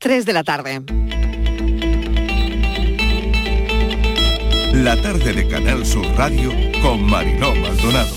[0.00, 0.80] 3 de la tarde.
[4.72, 8.16] La tarde de Canal Sur Radio con Mariló Maldonado.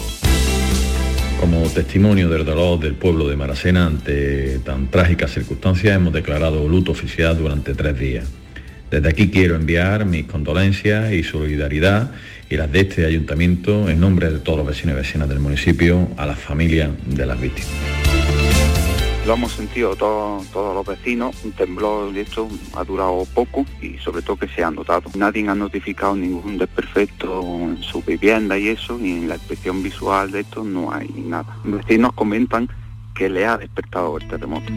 [1.41, 6.93] Como testimonio del dolor del pueblo de Maracena ante tan trágicas circunstancias, hemos declarado luto
[6.93, 8.29] oficial durante tres días.
[8.89, 12.11] Desde aquí quiero enviar mis condolencias y solidaridad
[12.50, 16.07] y las de este ayuntamiento en nombre de todos los vecinos y vecinas del municipio
[16.15, 18.02] a las familias de las víctimas.
[19.25, 23.97] Lo hemos sentido todos, todos los vecinos, un temblor de esto ha durado poco y
[24.00, 25.04] sobre todo que se ha notado.
[25.15, 30.29] Nadie ha notificado ningún desperfecto en su vivienda y eso, y en la inspección visual
[30.31, 31.57] de esto no hay nada.
[31.64, 32.67] Los vecinos comentan
[33.16, 34.69] que le ha despertado el terremoto.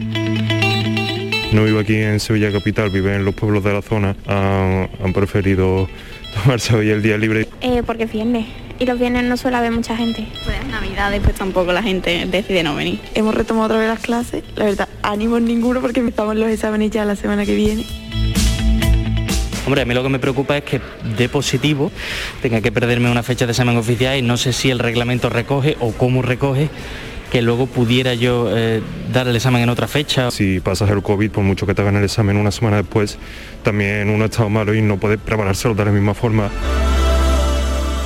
[1.51, 4.15] No vivo aquí en Sevilla Capital, vive en los pueblos de la zona.
[4.27, 5.89] Han, han preferido
[6.41, 7.49] tomarse hoy el día libre.
[7.59, 8.45] Eh, porque es viernes
[8.79, 10.27] y los viernes no suele haber mucha gente.
[10.43, 12.99] Pues Navidades pues tampoco la gente decide no venir.
[13.15, 17.05] Hemos retomado otra vez las clases, la verdad, ánimos ninguno porque empezamos los exámenes ya
[17.05, 17.85] la semana que viene.
[19.65, 20.79] Hombre, a mí lo que me preocupa es que
[21.17, 21.91] de positivo
[22.41, 25.75] tenga que perderme una fecha de examen oficial y no sé si el reglamento recoge
[25.81, 26.69] o cómo recoge
[27.31, 28.81] que luego pudiera yo eh,
[29.11, 30.31] dar el examen en otra fecha.
[30.31, 33.17] Si pasas el COVID, por mucho que te hagan el examen una semana después,
[33.63, 36.49] también uno ha estado malo y no puede preparárselo de la misma forma.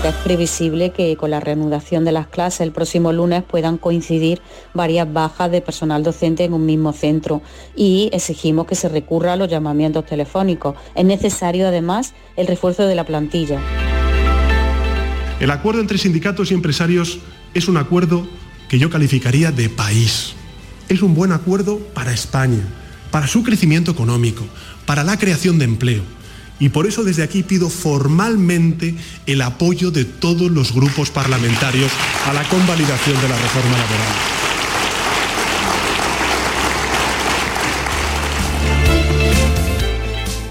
[0.04, 4.42] Es previsible que con la reanudación de las clases el próximo lunes puedan coincidir
[4.74, 7.44] varias bajas de personal docente en un mismo centro
[7.76, 10.76] y exigimos que se recurra a los llamamientos telefónicos.
[10.96, 13.60] Es necesario además el refuerzo de la plantilla.
[15.40, 17.20] El acuerdo entre sindicatos y empresarios
[17.54, 18.26] es un acuerdo
[18.70, 20.34] que yo calificaría de país.
[20.90, 22.64] Es un buen acuerdo para España,
[23.12, 24.46] para su crecimiento económico,
[24.88, 26.21] para la creación de empleo.
[26.62, 28.94] Y por eso desde aquí pido formalmente
[29.26, 31.92] el apoyo de todos los grupos parlamentarios
[32.28, 34.42] a la convalidación de la reforma laboral.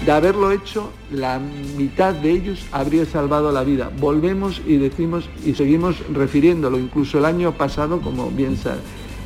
[0.05, 1.39] De haberlo hecho, la
[1.77, 3.89] mitad de ellos habría salvado la vida.
[3.97, 6.77] Volvemos y decimos y seguimos refiriéndolo.
[6.77, 8.57] Incluso el año pasado, como bien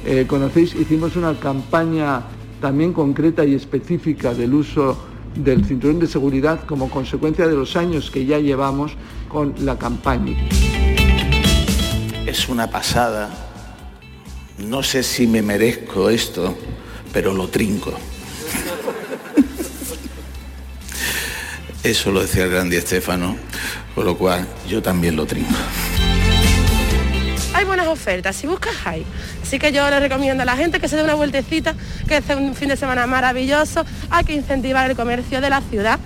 [0.06, 2.22] eh, conocéis, hicimos una campaña
[2.62, 8.09] también concreta y específica del uso del cinturón de seguridad como consecuencia de los años
[8.12, 8.94] que ya llevamos
[9.28, 10.35] con la campaña.
[12.25, 13.29] Es una pasada.
[14.57, 16.56] No sé si me merezco esto,
[17.12, 17.94] pero lo trinco.
[21.84, 23.38] Eso lo decía el gran Di Estefano,
[23.94, 25.56] con lo cual yo también lo trinco.
[27.56, 29.06] Hay buenas ofertas, si buscas hay.
[29.42, 31.74] Así que yo le recomiendo a la gente que se dé una vueltecita,
[32.06, 35.98] que es un fin de semana maravilloso, hay que incentivar el comercio de la ciudad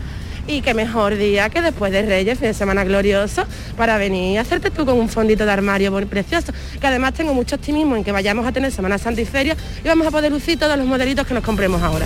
[0.46, 3.46] y qué mejor día que después de Reyes, fin de semana glorioso,
[3.76, 7.34] para venir y hacerte tú con un fondito de armario muy precioso, que además tengo
[7.34, 10.60] mucho optimismo en que vayamos a tener Semana Santa y y vamos a poder lucir
[10.60, 12.06] todos los modelitos que nos compremos ahora.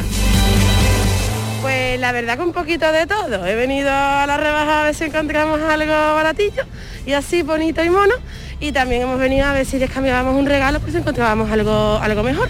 [1.61, 3.45] Pues la verdad que un poquito de todo.
[3.45, 6.63] He venido a la rebaja a ver si encontramos algo baratillo
[7.05, 8.15] y así bonito y mono.
[8.63, 11.97] Y también hemos venido a ver si les cambiábamos un regalo pues si encontrábamos algo,
[11.97, 12.47] algo mejor.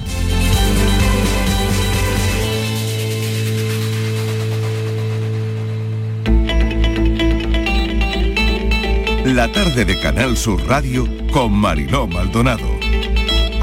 [9.26, 12.70] La tarde de Canal Sur Radio con Mariló Maldonado.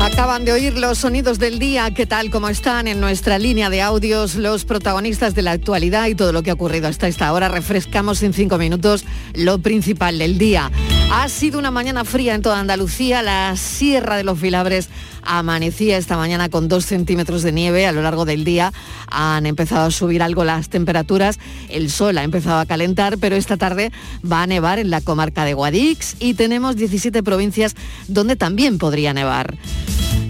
[0.01, 2.31] Acaban de oír los sonidos del día, ¿qué tal?
[2.31, 6.43] ¿Cómo están en nuestra línea de audios los protagonistas de la actualidad y todo lo
[6.43, 7.49] que ha ocurrido hasta esta hora?
[7.49, 10.73] Refrescamos en cinco minutos lo principal del día.
[11.13, 14.89] Ha sido una mañana fría en toda Andalucía, la Sierra de los Filabres
[15.23, 18.73] amanecía esta mañana con dos centímetros de nieve a lo largo del día.
[19.09, 23.57] Han empezado a subir algo las temperaturas, el sol ha empezado a calentar, pero esta
[23.57, 23.91] tarde
[24.25, 27.75] va a nevar en la comarca de Guadix y tenemos 17 provincias
[28.07, 29.57] donde también podría nevar.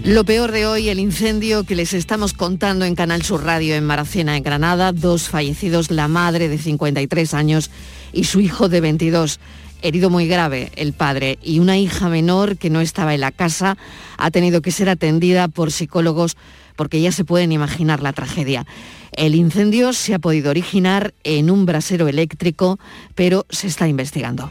[0.03, 3.85] Lo peor de hoy, el incendio que les estamos contando en Canal Sur Radio en
[3.85, 7.69] Maracena, en Granada, dos fallecidos, la madre de 53 años
[8.11, 9.39] y su hijo de 22
[9.81, 13.77] herido muy grave el padre y una hija menor que no estaba en la casa
[14.17, 16.37] ha tenido que ser atendida por psicólogos
[16.75, 18.65] porque ya se pueden imaginar la tragedia.
[19.13, 22.79] El incendio se ha podido originar en un brasero eléctrico,
[23.13, 24.49] pero se está investigando.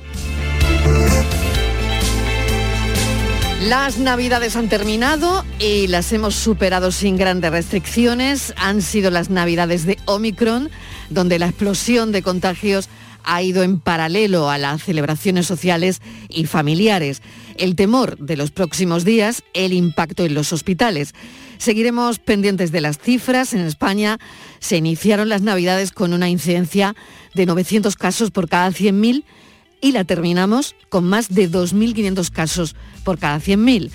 [3.63, 8.55] Las navidades han terminado y las hemos superado sin grandes restricciones.
[8.57, 10.71] Han sido las navidades de Omicron,
[11.11, 12.89] donde la explosión de contagios
[13.25, 17.23] ha ido en paralelo a las celebraciones sociales y familiares.
[17.57, 21.15] El temor de los próximos días, el impacto en los hospitales.
[21.59, 23.53] Seguiremos pendientes de las cifras.
[23.53, 24.19] En España
[24.61, 26.97] se iniciaron las navidades con una incidencia
[27.35, 29.25] de 900 casos por cada 100.000
[29.81, 33.91] y la terminamos con más de 2.500 casos por cada 100.000.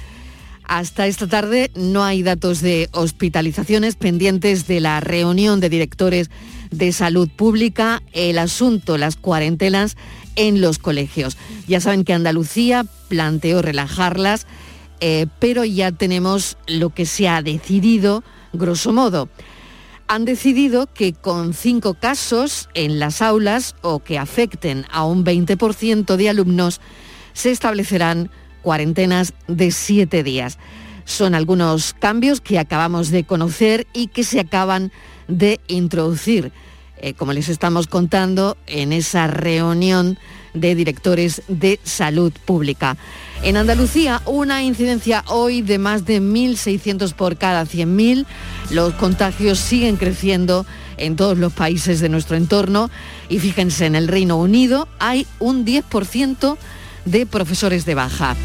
[0.68, 6.32] Hasta esta tarde no hay datos de hospitalizaciones pendientes de la reunión de directores
[6.72, 9.96] de salud pública, el asunto, las cuarentenas
[10.36, 11.38] en los colegios.
[11.68, 14.48] Ya saben que Andalucía planteó relajarlas,
[15.02, 19.30] eh, pero ya tenemos lo que se ha decidido, grosso modo.
[20.08, 26.16] Han decidido que con cinco casos en las aulas o que afecten a un 20%
[26.16, 26.82] de alumnos,
[27.34, 28.32] se establecerán
[28.66, 30.58] cuarentenas de siete días.
[31.06, 34.92] Son algunos cambios que acabamos de conocer y que se acaban
[35.28, 36.52] de introducir,
[36.98, 40.18] eh, como les estamos contando, en esa reunión
[40.56, 42.98] de directores de salud pública.
[43.44, 48.26] En Andalucía, una incidencia hoy de más de 1.600 por cada 100.000.
[48.72, 50.66] Los contagios siguen creciendo
[50.98, 52.90] en todos los países de nuestro entorno
[53.30, 56.58] y fíjense, en el Reino Unido hay un 10%
[57.06, 58.36] de profesores de baja.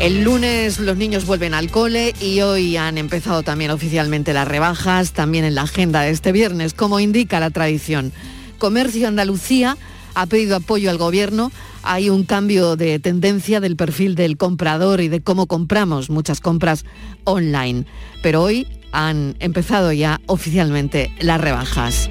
[0.00, 5.12] El lunes los niños vuelven al cole y hoy han empezado también oficialmente las rebajas,
[5.12, 8.12] también en la agenda de este viernes, como indica la tradición.
[8.58, 9.76] Comercio Andalucía
[10.14, 11.52] ha pedido apoyo al gobierno.
[11.82, 16.84] Hay un cambio de tendencia del perfil del comprador y de cómo compramos muchas compras
[17.24, 17.84] online.
[18.22, 22.08] Pero hoy han empezado ya oficialmente las rebajas.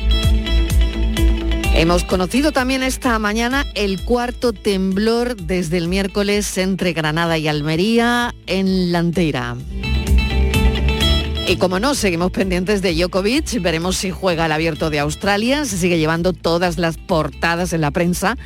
[1.80, 8.36] Hemos conocido también esta mañana el cuarto temblor desde el miércoles entre Granada y Almería
[8.48, 9.56] en Lantera.
[11.48, 15.78] Y como no, seguimos pendientes de Djokovic, veremos si juega el abierto de Australia, se
[15.78, 18.38] sigue llevando todas las portadas en la prensa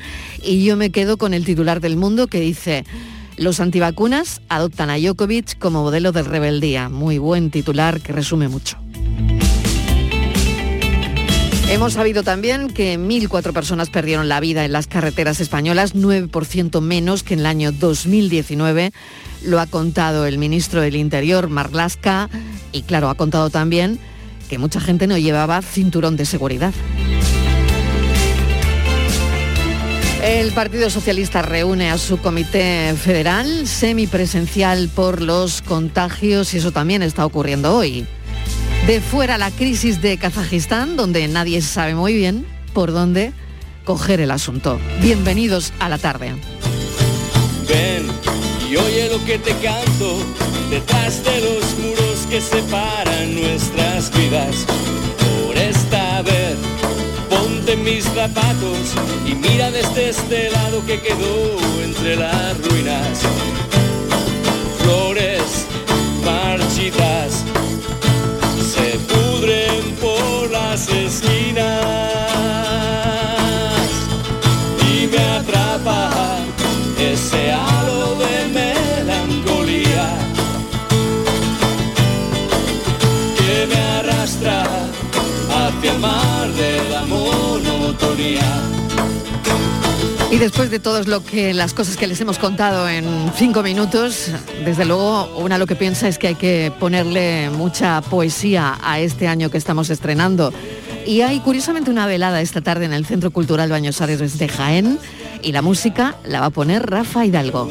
[0.44, 2.86] y yo me quedo con el titular del mundo que dice,
[3.36, 6.88] los antivacunas adoptan a Djokovic como modelo de rebeldía.
[6.88, 8.83] Muy buen titular que resume mucho.
[11.74, 17.24] Hemos sabido también que 1.004 personas perdieron la vida en las carreteras españolas, 9% menos
[17.24, 18.94] que en el año 2019.
[19.42, 22.30] Lo ha contado el ministro del Interior, Marlaska,
[22.72, 23.98] y claro, ha contado también
[24.52, 26.76] que mucha gente no llevaba cinturón de seguridad.
[30.24, 37.02] El Partido Socialista reúne a su comité federal semipresencial por los contagios y eso también
[37.02, 38.06] está ocurriendo hoy.
[38.88, 43.32] De fuera la crisis de Kazajistán, donde nadie sabe muy bien por dónde
[43.86, 44.78] coger el asunto.
[45.00, 46.34] Bienvenidos a la tarde.
[47.66, 48.06] Ven
[48.70, 50.18] y oye lo que te canto
[50.70, 54.66] detrás de los muros que separan nuestras vidas.
[55.46, 56.58] Por esta vez
[57.30, 58.96] ponte mis zapatos
[59.26, 63.22] y mira desde este lado que quedó entre las ruinas.
[64.80, 65.68] Flores
[66.26, 67.46] marchitas
[70.74, 72.33] las esquinas
[90.34, 90.82] Y después de
[91.30, 94.32] que las cosas que les hemos contado en cinco minutos,
[94.66, 99.28] desde luego una lo que piensa es que hay que ponerle mucha poesía a este
[99.28, 100.52] año que estamos estrenando.
[101.06, 104.98] Y hay curiosamente una velada esta tarde en el Centro Cultural Baños Aires de Jaén
[105.44, 107.70] y la música la va a poner Rafa Hidalgo.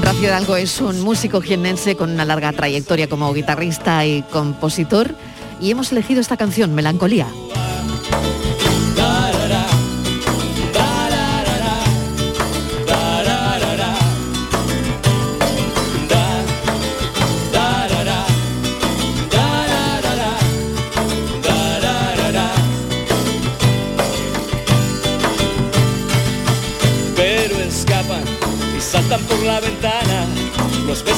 [0.00, 5.16] Rafa Hidalgo es un músico jiennense con una larga trayectoria como guitarrista y compositor
[5.60, 7.26] y hemos elegido esta canción, Melancolía.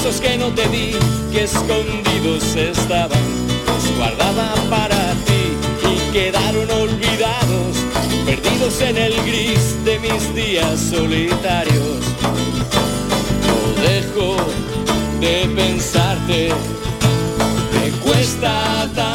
[0.05, 0.97] Besos que no te di,
[1.33, 3.21] que escondidos estaban,
[3.67, 5.45] los guardaba para ti
[5.89, 7.77] y quedaron olvidados,
[8.27, 12.01] perdidos en el gris de mis días solitarios.
[13.47, 14.37] No dejo
[15.21, 16.49] de pensarte,
[17.75, 19.12] me cuesta tanto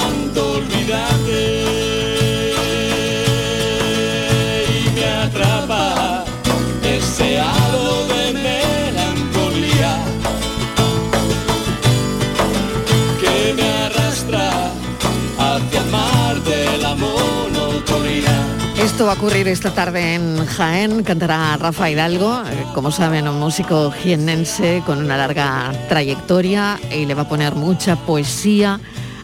[19.07, 23.89] va a ocurrir esta tarde en Jaén, cantará Rafa Hidalgo, eh, como saben, un músico
[23.89, 28.81] jiennense con una larga trayectoria y le va a poner mucha poesía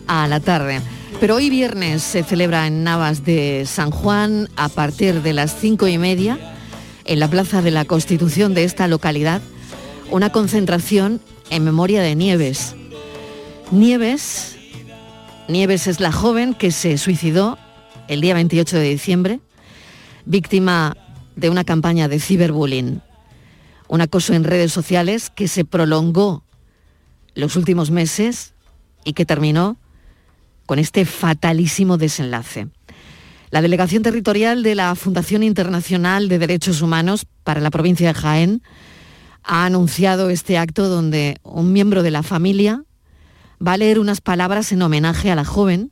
[0.07, 0.79] a la tarde.
[1.19, 5.85] Pero hoy viernes se celebra en Navas de San Juan a partir de las cinco
[5.89, 6.39] y media
[7.03, 9.41] en la Plaza de la Constitución de esta localidad
[10.11, 12.73] una concentración en memoria de Nieves.
[13.71, 14.55] Nieves,
[15.49, 17.57] Nieves es la joven que se suicidó
[18.07, 19.39] el día 28 de diciembre,
[20.25, 20.95] víctima
[21.35, 23.01] de una campaña de ciberbullying,
[23.87, 26.43] un acoso en redes sociales que se prolongó
[27.35, 28.53] los últimos meses
[29.03, 29.77] y que terminó
[30.65, 32.67] con este fatalísimo desenlace.
[33.51, 38.63] La Delegación Territorial de la Fundación Internacional de Derechos Humanos para la provincia de Jaén
[39.43, 42.83] ha anunciado este acto donde un miembro de la familia
[43.65, 45.91] va a leer unas palabras en homenaje a la joven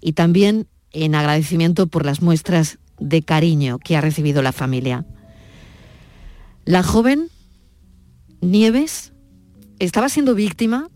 [0.00, 5.06] y también en agradecimiento por las muestras de cariño que ha recibido la familia.
[6.64, 7.28] La joven
[8.40, 9.12] Nieves
[9.78, 10.88] estaba siendo víctima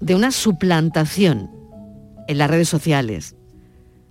[0.00, 1.50] de una suplantación
[2.28, 3.36] en las redes sociales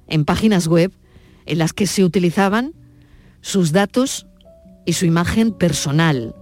[0.07, 0.91] en páginas web
[1.45, 2.73] en las que se utilizaban
[3.41, 4.27] sus datos
[4.85, 6.35] y su imagen personal.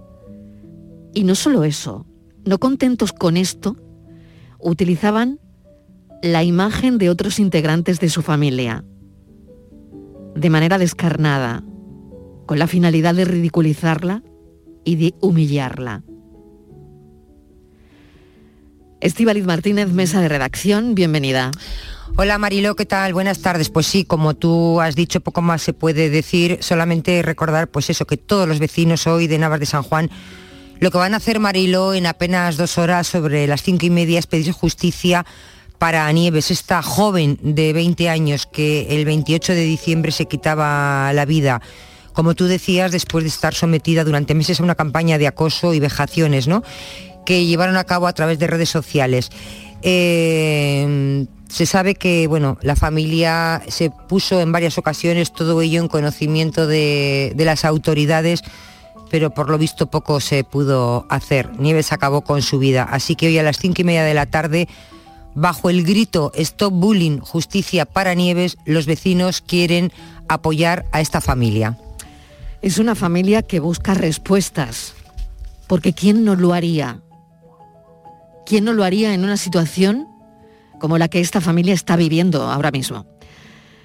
[1.14, 2.06] Y no solo eso,
[2.44, 3.76] no contentos con esto,
[4.58, 5.40] utilizaban
[6.22, 8.84] la imagen de otros integrantes de su familia,
[10.34, 11.62] de manera descarnada,
[12.46, 14.22] con la finalidad de ridiculizarla
[14.84, 16.02] y de humillarla.
[19.00, 21.50] Estíbaliz Martínez, mesa de redacción, bienvenida.
[22.16, 23.14] Hola Marilo, ¿qué tal?
[23.14, 23.68] Buenas tardes.
[23.68, 28.06] Pues sí, como tú has dicho, poco más se puede decir, solamente recordar pues eso,
[28.06, 30.10] que todos los vecinos hoy de Navas de San Juan
[30.82, 34.18] lo que van a hacer Marilo en apenas dos horas sobre las cinco y media
[34.18, 35.24] es pedir justicia
[35.82, 41.24] para Nieves, esta joven de 20 años que el 28 de diciembre se quitaba la
[41.24, 41.60] vida.
[42.12, 45.80] Como tú decías, después de estar sometida durante meses a una campaña de acoso y
[45.80, 46.62] vejaciones, ¿no?
[47.26, 49.30] que llevaron a cabo a través de redes sociales.
[49.82, 55.88] Eh, se sabe que bueno, la familia se puso en varias ocasiones todo ello en
[55.88, 58.42] conocimiento de, las autoridades,
[59.10, 61.58] pero por lo visto poco se pudo hacer.
[61.58, 62.84] Nieves acabó con su vida.
[62.84, 64.68] Así que hoy a las cinco y media de la tarde,
[65.34, 69.92] bajo el grito Stop Bullying, Justicia para Nieves, los vecinos quieren
[70.28, 71.78] apoyar a esta familia.
[72.60, 74.94] Es una familia que busca respuestas,
[75.66, 77.00] porque ¿quién no lo haría?
[78.46, 80.08] ¿Quién no lo haría en una situación
[80.82, 83.06] como la que esta familia está viviendo ahora mismo.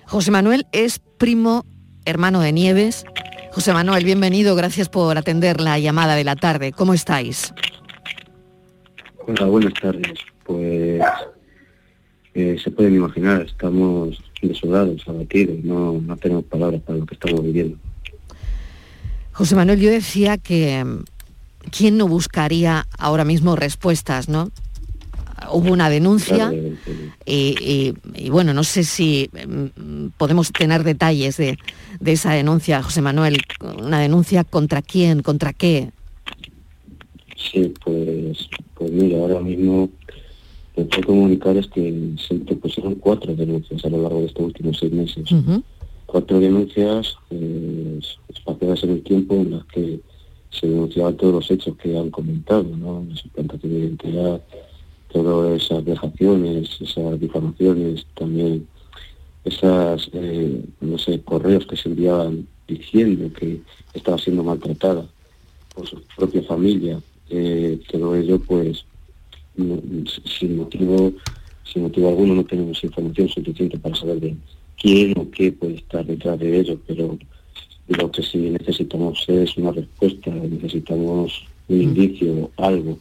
[0.07, 1.63] José Manuel es primo
[2.05, 3.05] hermano de Nieves.
[3.51, 6.71] José Manuel, bienvenido, gracias por atender la llamada de la tarde.
[6.71, 7.53] ¿Cómo estáis?
[9.27, 10.17] Hola, buenas tardes.
[10.43, 11.03] Pues
[12.37, 17.43] eh, se pueden imaginar, estamos desolados, abatidos, no, no tenemos palabras para lo que estamos
[17.43, 17.77] viviendo.
[19.31, 21.03] José Manuel, yo decía que mm,
[21.75, 24.51] quién no buscaría ahora mismo respuestas, ¿no?
[25.51, 26.53] hubo una denuncia
[27.25, 27.93] y,
[28.29, 31.57] bueno, no sé si mm, podemos tener detalles de,
[32.05, 33.39] esa denuncia, José Manuel.
[33.79, 35.89] ¿Una denuncia contra quién, contra qué?
[37.35, 39.89] Sí, pues, pues mira, ahora mismo
[40.77, 44.45] lo que puedo comunicar es que se pusieron cuatro denuncias a lo largo de estos
[44.45, 45.29] últimos seis meses.
[46.05, 49.99] Cuatro denuncias eh, espaciadas en el tiempo en las que
[50.51, 53.03] se denunciaban todos los hechos que han comentado, ¿no?
[53.09, 54.41] La suplantación de identidad,
[55.11, 58.67] todas esas dejaciones, esas difamaciones, también
[59.43, 63.61] esas, eh, no sé, correos que se enviaban diciendo que
[63.93, 65.05] estaba siendo maltratada
[65.73, 68.85] por su propia familia, eh, todo ello pues
[70.25, 71.13] sin motivo,
[71.63, 74.35] sin motivo alguno no tenemos información suficiente para saber de
[74.79, 77.17] quién o qué puede estar detrás de ello, pero
[77.87, 81.81] lo que sí necesitamos es una respuesta, necesitamos un mm.
[81.81, 82.97] indicio, algo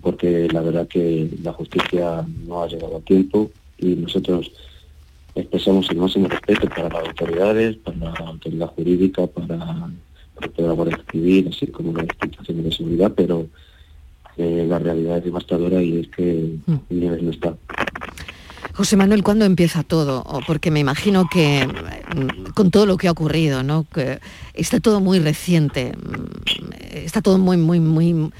[0.00, 4.50] porque la verdad que la justicia no ha llegado a tiempo y nosotros
[5.34, 11.48] expresamos el máximo respeto para las autoridades, para la autoridad jurídica, para, la Guardia Civil,
[11.48, 13.48] así como las instituciones de seguridad, pero
[14.38, 17.24] eh, la realidad es devastadora y es que mm.
[17.24, 17.56] no está.
[18.72, 20.24] José Manuel, ¿cuándo empieza todo?
[20.46, 23.84] Porque me imagino que mm, con todo lo que ha ocurrido, ¿no?
[23.92, 24.20] Que
[24.54, 28.30] está todo muy reciente, mm, está todo muy, muy, muy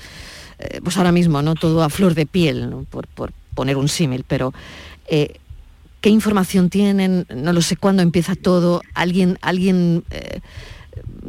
[0.61, 1.55] eh, pues ahora mismo, ¿no?
[1.55, 4.52] Todo a flor de piel, por, poner un símil, pero
[5.09, 5.35] eh,
[6.00, 7.26] ¿qué información tienen?
[7.35, 8.83] No lo sé cuándo empieza todo.
[8.95, 10.40] ¿Alguien, alguien eh,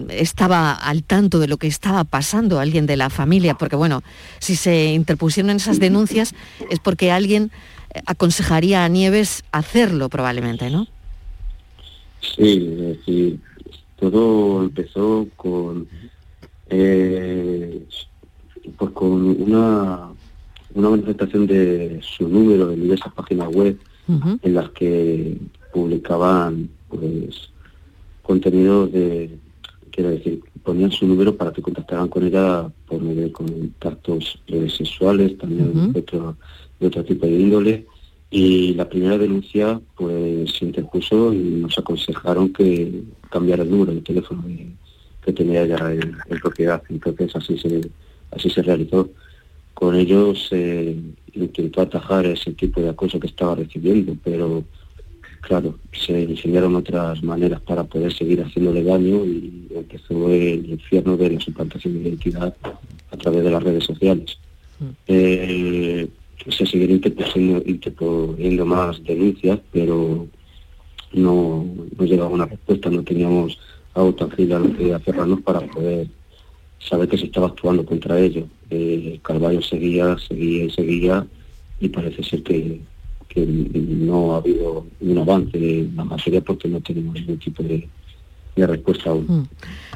[0.09, 2.59] estaba al tanto de lo que estaba pasando?
[2.59, 3.55] ¿Alguien de la familia?
[3.55, 4.01] Porque bueno,
[4.39, 6.33] si se interpusieron esas denuncias
[6.69, 7.51] es porque alguien
[8.05, 10.87] aconsejaría a Nieves hacerlo probablemente, ¿no?
[12.21, 13.39] Sí, es decir,
[13.99, 15.87] todo empezó con
[18.77, 20.09] pues con una,
[20.73, 23.77] una manifestación de su número en diversas páginas web
[24.41, 25.37] en las que
[25.71, 27.51] publicaban pues
[28.23, 29.37] contenido de
[29.99, 34.41] quiero decir ponían su número para que contactaran con ella por medio de contactos
[34.77, 36.37] sexuales, también de, otro,
[36.79, 37.85] de otro tipo de índole.
[38.31, 43.99] Y la primera denuncia pues se interpuso y nos aconsejaron que cambiara el número de
[43.99, 44.45] teléfono
[45.21, 46.81] que tenía ella en, propiedad.
[46.87, 47.81] Entonces así se,
[48.31, 49.09] así se realizó.
[49.73, 50.95] Con ellos se
[51.33, 54.63] intentó atajar ese tipo de acoso que estaba recibiendo, pero
[55.41, 61.31] claro, se diseñaron otras maneras para poder seguir haciéndole daño y empezó el infierno de
[61.31, 62.55] la suplantación de identidad
[63.11, 64.37] a través de las redes sociales.
[64.79, 64.85] Mm.
[65.07, 66.07] Eh,
[66.47, 67.01] se seguirían
[67.65, 70.27] interponiendo, más denuncias, pero
[71.13, 71.65] no,
[71.97, 73.57] no llegaba una respuesta, no teníamos
[73.93, 76.07] algo tangible a lo que aferrarnos para poder
[76.79, 78.45] saber que se estaba actuando contra ellos.
[78.69, 81.27] Eh, Carvalho seguía, seguía y seguía
[81.79, 82.79] y parece ser que,
[83.29, 87.87] que no ha habido un avance en la materia porque no tenemos ningún tipo de,
[88.57, 89.25] respuesta aún.
[89.25, 89.47] Mm.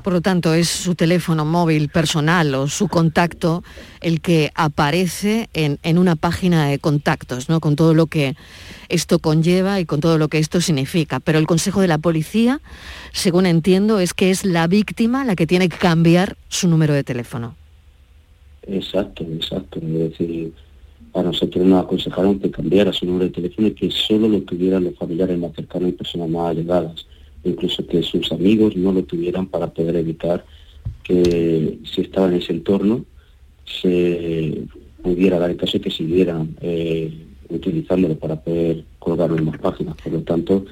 [0.04, 3.62] Por lo tanto, es su teléfono móvil personal o su contacto
[4.00, 7.60] el que aparece en, en, una página de contactos, ¿no?
[7.60, 8.38] con todo lo que
[8.88, 11.20] esto conlleva y con todo lo que esto significa.
[11.20, 12.62] Pero el consejo de la policía,
[13.12, 17.04] según entiendo, es que es la víctima la que tiene que cambiar su número de
[17.04, 17.56] teléfono.
[18.68, 19.80] Exacto, exacto.
[19.80, 20.54] Es decir,
[21.13, 24.84] a nosotros nos aconsejaron que cambiara su número de teléfono y que solo lo tuvieran
[24.84, 27.05] los familiares más cercanos y personas más allegadas,
[27.43, 30.43] incluso que sus amigos no lo tuvieran para poder evitar
[31.03, 33.05] que si estaba en ese entorno
[33.65, 34.63] se
[35.01, 37.13] pudiera dar el caso de que siguieran eh,
[37.50, 39.96] utilizándolo para poder colgarlo en más páginas.
[40.01, 40.65] Por lo tanto,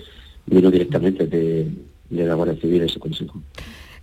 [0.46, 1.68] vino directamente de,
[2.10, 3.42] de la Guardia Civil ese consejo.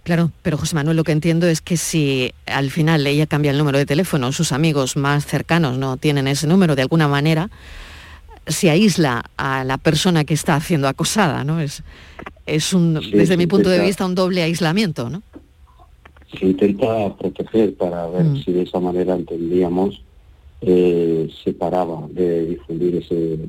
[0.09, 3.59] Claro, pero José Manuel, lo que entiendo es que si al final ella cambia el
[3.59, 7.51] número de teléfono, sus amigos más cercanos no tienen ese número, de alguna manera
[8.47, 11.61] se aísla a la persona que está siendo acosada, ¿no?
[11.61, 11.83] Es,
[12.47, 15.23] es un, desde mi punto de vista, un doble aislamiento, ¿no?
[16.41, 18.45] Se intenta proteger para ver mm.
[18.45, 20.01] si de esa manera entendíamos
[20.63, 23.41] eh, se paraba de difundir ese,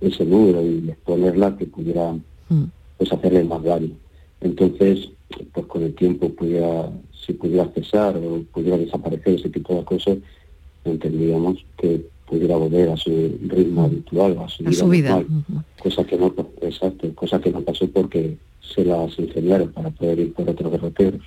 [0.00, 2.10] ese número y exponerla que pudiera
[2.48, 2.64] mm.
[2.96, 3.92] pues, hacerle más daño.
[4.40, 5.10] Entonces,
[5.52, 10.18] pues con el tiempo pudiera, si pudiera cesar o pudiera desaparecer ese tipo de cosas,
[10.84, 13.10] entendíamos que pudiera volver a su
[13.46, 15.24] ritmo habitual, a su vida,
[15.82, 20.32] cosa que no exacto, cosa que no pasó porque se las ingeniaron para poder ir
[20.32, 21.22] por otros derroteros.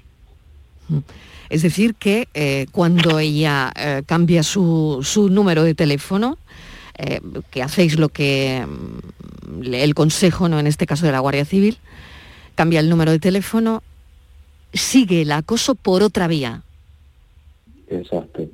[1.49, 6.37] Es decir, que eh, cuando ella eh, cambia su, su, número de teléfono,
[6.97, 11.45] eh, que hacéis lo que mm, el consejo, no en este caso de la Guardia
[11.45, 11.77] Civil,
[12.55, 13.83] cambia el número de teléfono,
[14.73, 16.63] sigue el acoso por otra vía.
[17.89, 18.47] Exacto.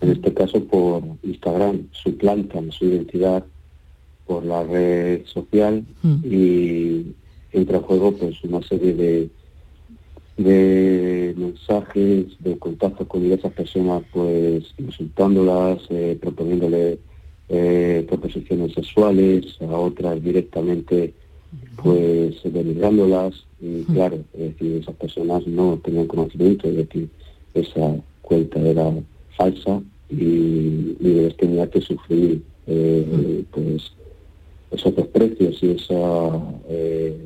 [0.00, 3.44] En este caso por Instagram, suplantan su identidad
[4.26, 6.16] por la red social mm.
[6.24, 7.14] y
[7.52, 9.30] entra a juego pues una serie de,
[10.36, 16.98] de mensajes, de contacto con diversas personas, pues insultándolas, eh, proponiéndole
[17.48, 21.14] eh, proposiciones sexuales, a otras directamente
[21.82, 27.08] pues denigrándolas y claro, es decir, esas personas no tenían conocimiento de que
[27.54, 28.92] esa cuenta era
[29.36, 33.92] falsa y, y tenía que sufrir eh, pues
[34.70, 37.16] esos desprecios y esa eh,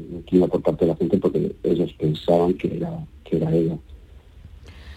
[0.50, 3.78] por parte de la gente porque ellos pensaban que era que era ella.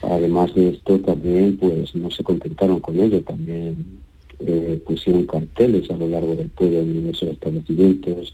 [0.01, 4.01] Además de esto también pues no se contentaron con ello, también
[4.39, 8.33] eh, pusieron carteles a lo largo del pueblo en esos establecimientos,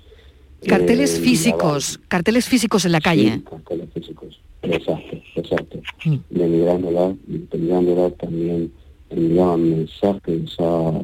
[0.65, 3.35] Carteles eh, físicos, carteles físicos en la calle.
[3.35, 5.79] Sí, carteles físicos, exacto, exacto.
[6.05, 6.15] Mm.
[6.29, 8.71] Denigrándola, denigrándola también
[9.09, 11.01] enviaban mensajes a,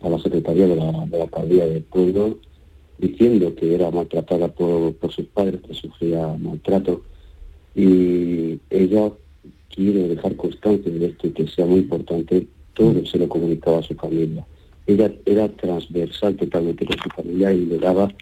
[0.00, 2.38] a la Secretaría de la, de la Alcaldía del Pueblo
[2.98, 7.02] diciendo que era maltratada por, por sus padres, que sufría maltrato.
[7.74, 9.12] Y ella
[9.74, 13.82] quiere dejar constancia de esto y que sea muy importante, todo se lo comunicaba a
[13.82, 14.44] su familia.
[14.86, 18.12] Ella era transversal totalmente con su familia y le daba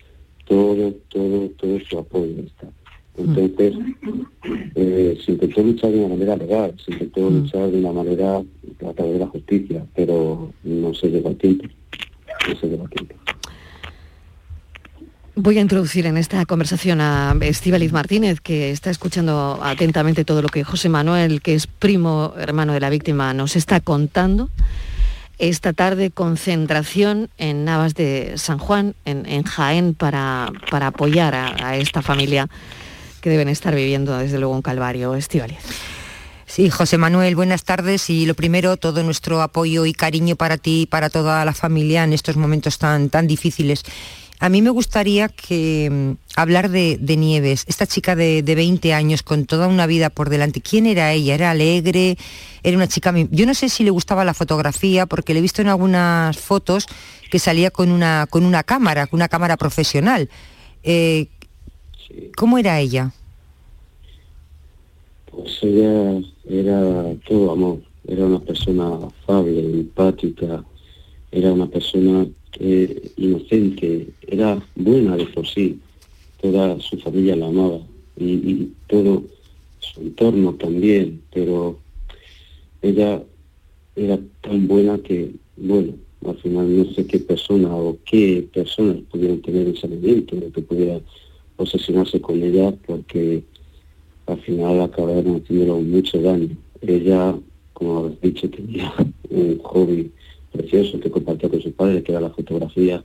[0.46, 2.68] todo, todo, todo su apoyo está.
[3.18, 3.74] Entonces,
[4.74, 7.34] eh, se intentó luchar de una manera legal, se intentó mm.
[7.34, 11.64] luchar de una manera a través de la justicia, pero no se llegó a tiempo.
[12.48, 13.14] No se llegó a tiempo.
[15.38, 20.48] Voy a introducir en esta conversación a Estíbaliz Martínez, que está escuchando atentamente todo lo
[20.48, 24.48] que José Manuel, que es primo hermano de la víctima, nos está contando.
[25.38, 32.00] Esta tarde concentración en Navas de San Juan, en, Jaén, para, para apoyar a, esta
[32.00, 32.48] familia
[33.20, 35.14] que deben estar viviendo desde luego un calvario.
[35.14, 35.58] Estivaliz.
[36.46, 40.82] Sí, José Manuel, buenas tardes y lo primero, todo nuestro apoyo y cariño para ti
[40.82, 43.82] y para toda la familia en estos momentos tan, tan difíciles.
[44.38, 49.22] A mí me gustaría que mm, hablar de, Nieves, esta chica de, de 20 años
[49.22, 50.60] con toda una vida por delante.
[50.60, 51.34] ¿Quién era ella?
[51.34, 52.18] ¿Era alegre?
[52.62, 53.14] ¿Era una chica?
[53.30, 56.86] Yo no sé si le gustaba la fotografía, porque le he visto en algunas fotos
[57.30, 60.28] que salía con una, con una cámara, con una cámara profesional.
[60.82, 61.28] Eh,
[62.36, 63.12] ¿Cómo era ella?
[65.30, 70.64] Pues ella era todo amor, era una persona afable, empática,
[71.30, 72.26] era una persona
[72.58, 75.78] eh, inocente, era buena de por sí,
[76.40, 77.80] toda su familia la amaba
[78.18, 79.24] y, todo
[79.80, 81.78] su entorno también, pero
[82.82, 83.22] ella
[83.94, 85.94] era tan buena que, bueno,
[86.26, 90.62] al final no sé qué persona o qué personas pudieron tener ese momento de que
[90.62, 91.00] pudiera
[91.56, 93.42] obsesionarse con ella porque
[94.26, 96.56] al final acabaron haciéndolo mucho daño.
[96.80, 97.34] Ella,
[97.72, 98.92] como habéis dicho, tenía
[99.30, 100.10] un hobby
[100.56, 103.04] precioso que compartía con su padre, que era la fotografía,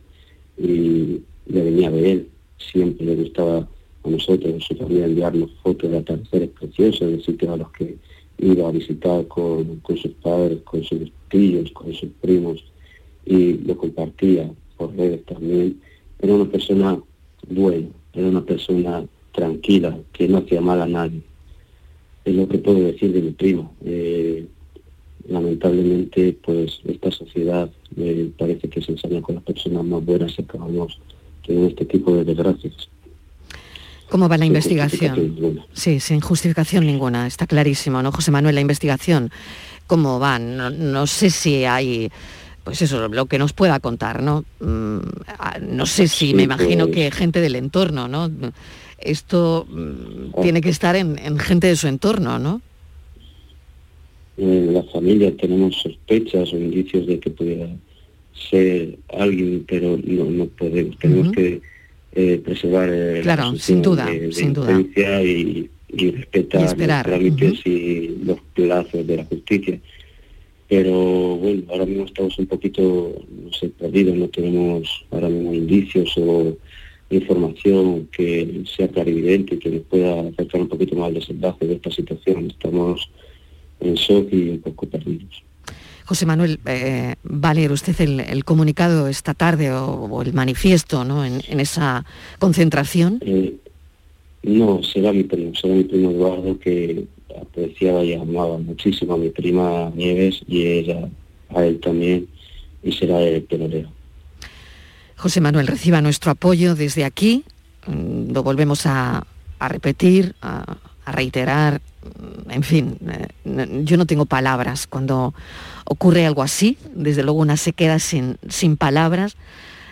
[0.57, 2.27] y le venía de él.
[2.57, 3.67] Siempre le gustaba
[4.03, 7.97] a nosotros, a su familia, enviarnos fotos de atardeceres preciosos, de sitios a los que
[8.39, 12.63] iba a visitar con, con sus padres, con sus tíos, con sus primos,
[13.25, 15.79] y lo compartía por redes también.
[16.19, 17.01] Era una persona
[17.47, 21.21] buena, era una persona tranquila, que no hacía mal a nadie.
[22.25, 23.73] Es lo que puedo decir de mi primo.
[23.83, 24.45] Eh,
[25.27, 30.41] lamentablemente, pues esta sociedad me parece que se ensaña con las personas más buenas y
[30.41, 30.99] acabamos
[31.45, 32.89] teniendo este tipo de desgracias.
[34.09, 35.65] ¿Cómo va la Sin investigación?
[35.73, 38.55] Sí, sin justificación ninguna, está clarísimo, ¿no, José Manuel?
[38.55, 39.31] La investigación,
[39.87, 40.37] ¿cómo va?
[40.37, 42.11] No, no sé si hay,
[42.65, 44.43] pues eso, lo que nos pueda contar, ¿no?
[44.59, 44.97] Mm,
[45.39, 48.29] ah, no sé si, Sí, me imagino pues- que gente del entorno, ¿no?
[48.97, 52.61] Esto mm, tiene que estar en, en gente de su entorno, ¿no?
[54.37, 57.69] En la familia tenemos sospechas o indicios de que pudiera
[58.49, 60.97] ser alguien, pero no, no podemos.
[60.97, 61.61] Tenemos que
[62.13, 64.81] eh, preservar eh, la Claro, presunción sin duda, de, de sin duda.
[65.23, 69.79] y, y respetar Y esperar, los trámites y los plazos de la justicia.
[70.69, 73.13] Pero bueno, ahora mismo estamos un poquito,
[73.43, 76.57] no sé, perdidos, no tenemos ahora mismo indicios o
[77.09, 81.73] información que sea clarividente y que nos pueda acercar un poquito más al desenlace de
[81.73, 82.47] esta situación.
[82.49, 83.09] Estamos
[83.81, 85.43] shock y un poco perdidos.
[86.05, 90.33] José Manuel, eh, va a leer usted el, el comunicado esta tarde o, o el
[90.33, 91.23] manifiesto, ¿no?
[91.23, 92.03] En, en esa
[92.39, 93.19] concentración.
[93.21, 93.55] Eh,
[94.43, 97.05] no, será mi primo, será mi primo Eduardo que
[97.39, 101.07] apreciaba y amaba muchísimo a mi prima Nieves y ella
[101.55, 102.27] a él también
[102.83, 103.87] y será el que lo lea.
[105.15, 107.43] José Manuel, reciba nuestro apoyo desde aquí.
[107.87, 109.25] Mm, Lo volvemos a,
[109.59, 110.77] a repetir, a,
[111.11, 111.81] a reiterar.
[112.49, 115.33] En fin, eh, yo no tengo palabras cuando
[115.85, 116.77] ocurre algo así.
[116.93, 119.35] Desde luego una se queda sin, sin palabras,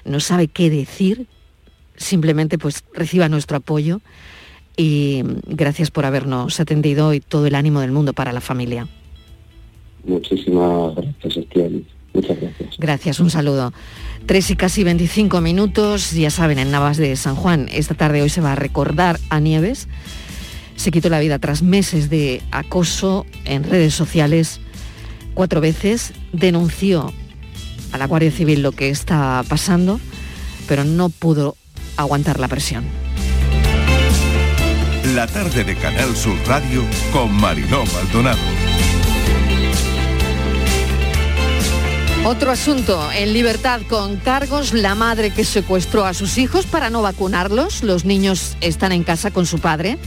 [0.06, 1.28] no sabe qué decir.
[1.96, 4.02] Simplemente pues reciba nuestro apoyo
[4.78, 8.88] y gracias por habernos atendido y todo el ánimo del mundo para la familia.
[10.06, 11.86] Muchísimas gracias, Estián.
[12.14, 12.70] Muchas gracias.
[12.78, 13.74] Gracias, un saludo.
[14.26, 18.30] Tres y casi 25 minutos, ya saben, en Navas de San Juan, esta tarde hoy
[18.30, 19.88] se va a recordar a Nieves.
[20.80, 24.62] Se quitó la vida tras meses de acoso en redes sociales.
[25.34, 27.12] Cuatro veces denunció
[27.92, 30.00] a la Guardia Civil lo que está pasando,
[30.70, 31.58] pero no pudo
[31.98, 32.86] aguantar la presión.
[35.14, 38.40] La tarde de Canal Sur Radio con Mariló Maldonado.
[42.24, 47.02] Otro asunto, en libertad con cargos, la madre que secuestró a sus hijos para no
[47.02, 49.98] vacunarlos, los niños están en casa con su padre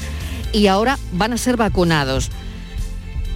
[0.52, 2.30] y ahora van a ser vacunados.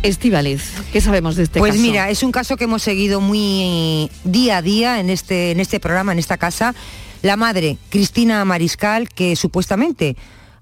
[0.03, 1.83] Estivaliz, ¿qué sabemos de este pues caso?
[1.83, 5.81] mira, es un caso que hemos seguido muy día a día en este, en este
[5.81, 6.75] programa, en esta casa.
[7.23, 10.17] La madre, Cristina Mariscal, que supuestamente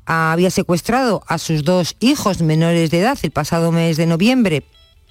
[0.07, 4.63] había secuestrado a sus dos hijos menores de edad el pasado mes de noviembre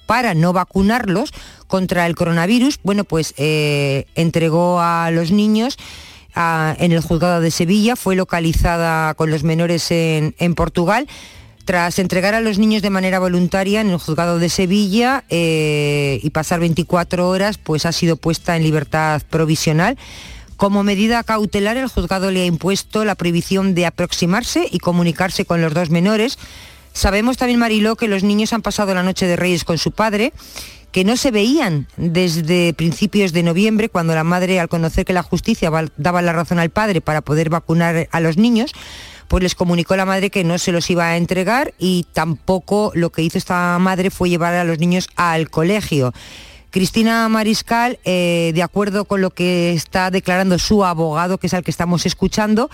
[0.06, 1.32] para no vacunarlos
[1.66, 5.78] contra el coronavirus, bueno, pues eh, entregó a los niños
[6.34, 11.06] en el juzgado de Sevilla, fue localizada con los menores en, en Portugal.
[11.64, 16.30] Tras entregar a los niños de manera voluntaria en el juzgado de Sevilla eh, y
[16.30, 19.96] pasar 24 horas, pues ha sido puesta en libertad provisional.
[20.58, 25.62] Como medida cautelar, el juzgado le ha impuesto la prohibición de aproximarse y comunicarse con
[25.62, 26.38] los dos menores.
[26.92, 30.32] Sabemos también, Mariló, que los niños han pasado la noche de Reyes con su padre,
[30.94, 35.24] que no se veían desde principios de noviembre, cuando la madre, al conocer que la
[35.24, 38.72] justicia daba la razón al padre para poder vacunar a los niños,
[39.26, 43.10] pues les comunicó la madre que no se los iba a entregar y tampoco lo
[43.10, 46.12] que hizo esta madre fue llevar a los niños al colegio.
[46.70, 51.64] Cristina Mariscal, eh, de acuerdo con lo que está declarando su abogado, que es al
[51.64, 52.70] que estamos escuchando,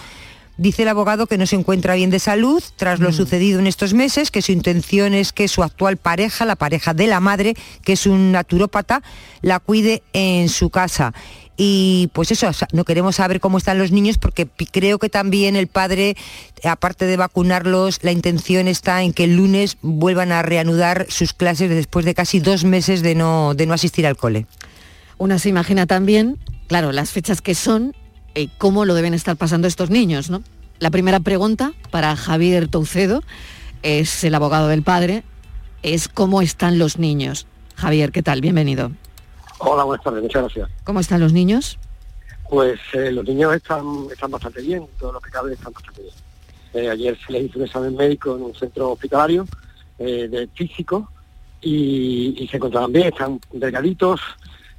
[0.57, 3.15] Dice el abogado que no se encuentra bien de salud tras lo Mm.
[3.15, 7.07] sucedido en estos meses, que su intención es que su actual pareja, la pareja de
[7.07, 9.03] la madre, que es un naturópata,
[9.41, 11.15] la cuide en su casa.
[11.63, 15.11] Y pues eso, o sea, no queremos saber cómo están los niños porque creo que
[15.11, 16.17] también el padre,
[16.65, 21.69] aparte de vacunarlos, la intención está en que el lunes vuelvan a reanudar sus clases
[21.69, 24.47] después de casi dos meses de no, de no asistir al cole.
[25.19, 27.95] Una se imagina también, claro, las fechas que son
[28.35, 30.43] y cómo lo deben estar pasando estos niños, ¿no?
[30.79, 33.23] La primera pregunta para Javier Toucedo,
[33.83, 35.25] es el abogado del padre,
[35.83, 37.47] es cómo están los niños.
[37.77, 38.41] Javier, ¿qué tal?
[38.41, 38.93] Bienvenido.
[39.59, 40.71] Hola, buenas tardes, muchas gracias.
[40.85, 41.79] ¿Cómo están los niños?
[42.49, 46.15] Pues eh, los niños están, están bastante bien, todo lo que cabe están bastante bien.
[46.73, 49.47] Eh, ayer se les hizo un examen médico en un centro hospitalario
[49.99, 51.11] eh, de físico
[51.61, 54.21] y, y se encontraban bien, están delgaditos,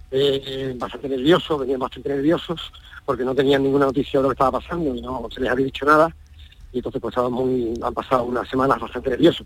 [0.10, 2.72] eh, bastante nerviosos, venían bastante nerviosos
[3.12, 5.66] porque no tenían ninguna noticia de lo que estaba pasando y no se les había
[5.66, 6.16] dicho nada
[6.72, 9.46] y entonces pues estaban muy, han pasado unas semanas bastante nerviosos.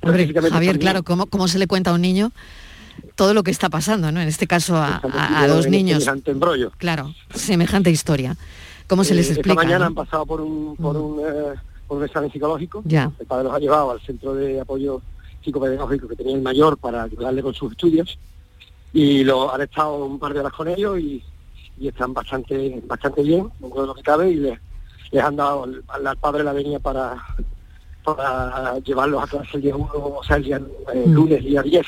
[0.00, 2.32] Hombre, Javier, claro, ¿cómo, ¿cómo se le cuenta a un niño
[3.14, 4.22] todo lo que está pasando, ¿no?
[4.22, 5.02] En este caso a,
[5.46, 6.04] este niños.
[6.04, 6.72] semejante embrollo.
[6.78, 8.34] Claro, semejante historia.
[8.88, 9.60] ¿Cómo se les Eh, explica?
[9.60, 9.86] Esta mañana no?
[9.88, 11.54] han pasado por un, por un, eh,
[11.86, 12.80] por un examen psicológico.
[12.86, 13.12] Ya.
[13.20, 15.02] El padre los ha llevado al centro de apoyo
[15.44, 18.18] psicopedagógico que tenía el mayor para ayudarle con sus estudios.
[18.94, 21.22] Y lo han estado un par de horas con ellos y,
[21.82, 24.58] y están bastante bastante bien, lo que cabe, y les,
[25.10, 27.16] les han dado al, al padre la venía para
[28.04, 30.60] para llevarlos a clase el día 1, o sea, el día
[30.92, 31.86] eh, lunes, día 10,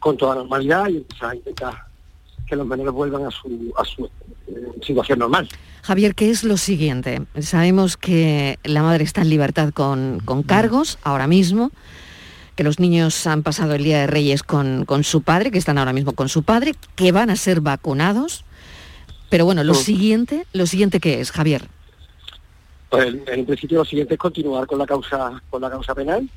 [0.00, 1.74] con toda normalidad y empezar a intentar
[2.46, 4.10] que los menores vuelvan a su, a su eh,
[4.82, 5.48] situación normal.
[5.82, 7.22] Javier, ¿qué es lo siguiente?
[7.40, 11.70] Sabemos que la madre está en libertad con, con cargos ahora mismo,
[12.54, 15.78] que los niños han pasado el Día de Reyes con, con su padre, que están
[15.78, 18.44] ahora mismo con su padre, que van a ser vacunados.
[19.32, 19.76] Pero bueno, lo Mm.
[19.76, 21.66] siguiente, lo siguiente qué es, Javier.
[22.90, 26.28] Pues en, principio lo siguiente es continuar con la causa con la causa penal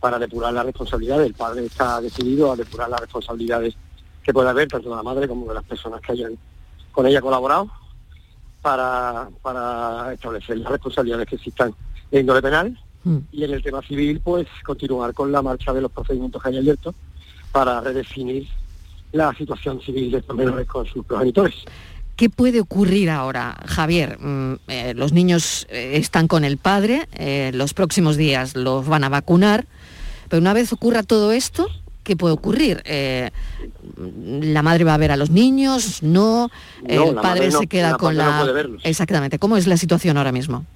[0.00, 1.26] para depurar las responsabilidades.
[1.26, 3.74] El padre está decidido a depurar las responsabilidades
[4.22, 6.38] que pueda haber tanto de la madre como de las personas que hayan
[6.92, 7.70] con ella colaborado
[8.62, 11.74] para, para establecer las responsabilidades que existan
[12.10, 12.80] de índole penal
[13.32, 16.56] y en el tema civil pues continuar con la marcha de los procedimientos que hay
[16.56, 16.94] abiertos
[17.52, 18.48] para redefinir
[19.12, 21.64] la situación civil de estos menores con sus progenitores.
[22.20, 24.18] ¿Qué puede ocurrir ahora, Javier?
[24.20, 29.04] Mm, eh, los niños eh, están con el padre, eh, los próximos días los van
[29.04, 29.64] a vacunar,
[30.28, 31.68] pero una vez ocurra todo esto,
[32.04, 32.82] ¿qué puede ocurrir?
[32.84, 33.30] Eh,
[33.96, 36.02] ¿La madre va a ver a los niños?
[36.02, 36.50] ¿No?
[36.82, 38.40] No, ¿El la padre no- se queda la con madre no la...?
[38.42, 38.82] puede verlos.
[38.84, 39.38] Exactamente.
[39.38, 40.66] ¿Cómo es la situación ahora mismo?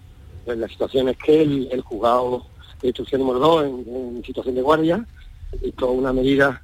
[0.47, 2.47] Pues la situación es que el, el juzgado
[2.81, 5.07] de instrucción número 2 en, en situación de guardia
[5.63, 6.63] dictó una medida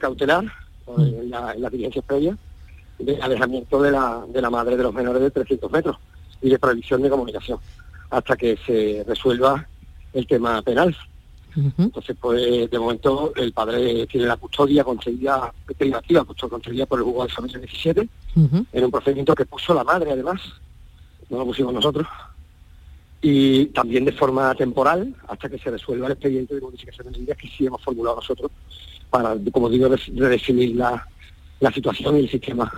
[0.00, 0.44] cautelar
[0.88, 2.36] eh, en, la- en las diligencias previas
[3.04, 5.96] de alejamiento de la, de la madre de los menores de 300 metros
[6.40, 7.58] y de prohibición de comunicación
[8.10, 9.66] hasta que se resuelva
[10.12, 10.96] el tema penal.
[11.78, 17.26] Entonces, pues de momento el padre tiene la custodia concedida, privativa, concedida por el juzgado
[17.28, 18.08] de familia 17,
[18.72, 20.40] en un procedimiento que puso la madre además,
[21.28, 22.06] no lo pusimos nosotros,
[23.20, 27.38] y también de forma temporal hasta que se resuelva el expediente de modificación de medidas
[27.38, 28.50] que sí hemos formulado nosotros
[29.10, 31.06] para, como digo, de- redefinir la,
[31.62, 32.70] la situación y el sistema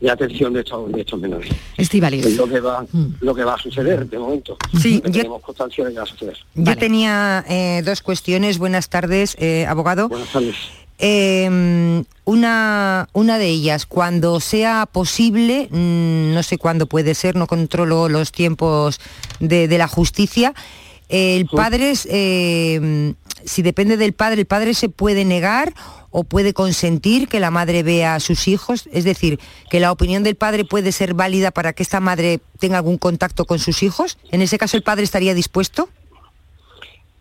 [0.00, 1.50] de atención de estos, de estos menores.
[1.78, 2.84] Es lo que va,
[3.20, 4.56] lo que va a suceder de momento.
[4.78, 6.36] Sí, yo- tenemos constancia de que va a suceder.
[6.54, 8.58] Yo tenía eh, dos cuestiones.
[8.58, 10.08] Buenas tardes, eh, abogado.
[10.08, 10.56] Buenas tardes.
[10.98, 17.46] Eh, una, una de ellas, cuando sea posible, mm, no sé cuándo puede ser, no
[17.46, 19.00] controlo los tiempos
[19.40, 20.54] de, de la justicia,
[21.08, 25.74] el padre, eh, si depende del padre, el padre se puede negar
[26.16, 30.22] o puede consentir que la madre vea a sus hijos, es decir, que la opinión
[30.22, 34.16] del padre puede ser válida para que esta madre tenga algún contacto con sus hijos.
[34.30, 35.88] En ese caso, el padre estaría dispuesto.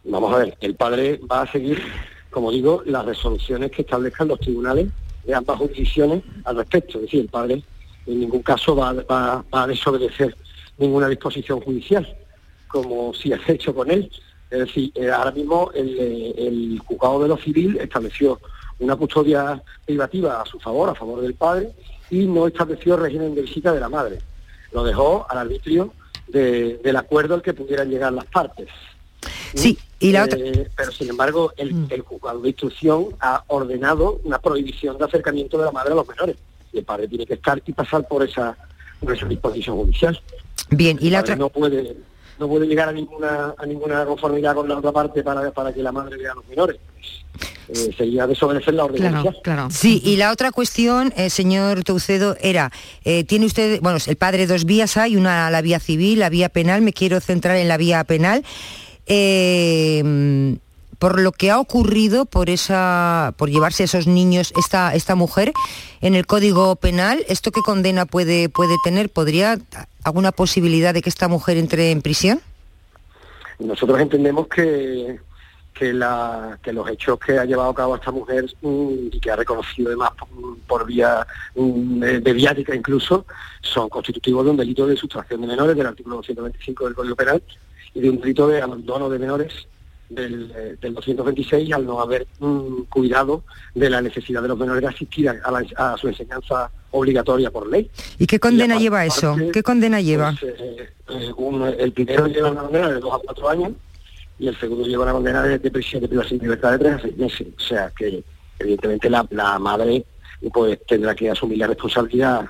[0.04, 1.82] Vamos a ver, el padre va a seguir,
[2.30, 4.90] como digo, las resoluciones que establezcan los tribunales
[5.26, 7.00] de ambas jurisdicciones al respecto.
[7.00, 7.64] Es decir, el padre
[8.06, 10.38] en ningún caso va, a desobedecer
[10.78, 12.16] ninguna disposición judicial,
[12.68, 14.12] como si ha hecho con él.
[14.52, 18.40] Es decir, eh, ahora mismo el, eh, el juzgado de lo civil estableció
[18.84, 21.72] una custodia privativa a su favor, a favor del padre,
[22.10, 24.20] y no estableció régimen de visita de la madre.
[24.72, 25.94] Lo dejó al arbitrio
[26.28, 28.68] de- del acuerdo al que pudieran llegar las partes.
[29.54, 30.38] Sí, y la otra...
[30.40, 35.58] Eh, pero sin embargo, el, el juzgado de instrucción ha ordenado una prohibición de acercamiento
[35.58, 36.36] de la madre a los menores.
[36.74, 38.58] Y el padre tiene que estar y pasar por esa,
[39.00, 40.20] por esa disposición judicial.
[40.70, 41.36] Bien, y la otra...
[41.36, 41.96] no puede
[42.44, 45.82] no puede llegar a ninguna a ninguna conformidad con la otra parte para, para que
[45.82, 46.78] la madre vea a los menores.
[47.70, 49.70] eh, sería desobedecer la orden Claro.
[49.72, 52.70] Sí, y la otra cuestión, eh, señor Toucedo, era,
[53.06, 56.50] eh, tiene usted, bueno, el padre dos vías hay, una la vía civil, la vía
[56.50, 58.44] penal, me quiero centrar en la vía penal.
[59.06, 60.58] Eh,
[61.00, 65.52] por lo que ha ocurrido por esa por llevarse a esos niños esta esta mujer
[66.00, 69.60] en el código penal esto qué condena puede puede tener podría
[70.04, 72.40] alguna posibilidad de que esta mujer entre en prisión
[73.60, 75.20] Nosotros entendemos que,
[75.74, 79.90] que, los hechos que ha llevado a cabo esta mujer mm, y que ha reconocido
[79.90, 80.12] además
[80.68, 83.26] por, vía mm, mediática incluso,
[83.62, 87.42] son constitutivos de un delito de sustracción de menores del artículo 225 del Código Penal
[87.94, 89.54] y de un delito de abandono de menores
[90.10, 94.82] del, eh, del 226 al no haber mm, cuidado de la necesidad de los menores
[94.82, 97.90] de asistir a la- a su enseñanza obligatoria por ley.
[98.20, 101.92] y qué condena aparte- lleva eso aparte, qué condena lleva pues, eh, eh, un- el
[101.92, 103.72] primero lleva una condena de dos a cuatro años
[104.40, 106.94] y el segundo lleva una condena de, de prisión de privación de libertad de tres
[106.94, 107.48] a seis meses.
[107.58, 108.24] O sea que
[108.60, 110.06] evidentemente la, la madre
[110.54, 112.46] pues tendrá que asumir la responsabilidad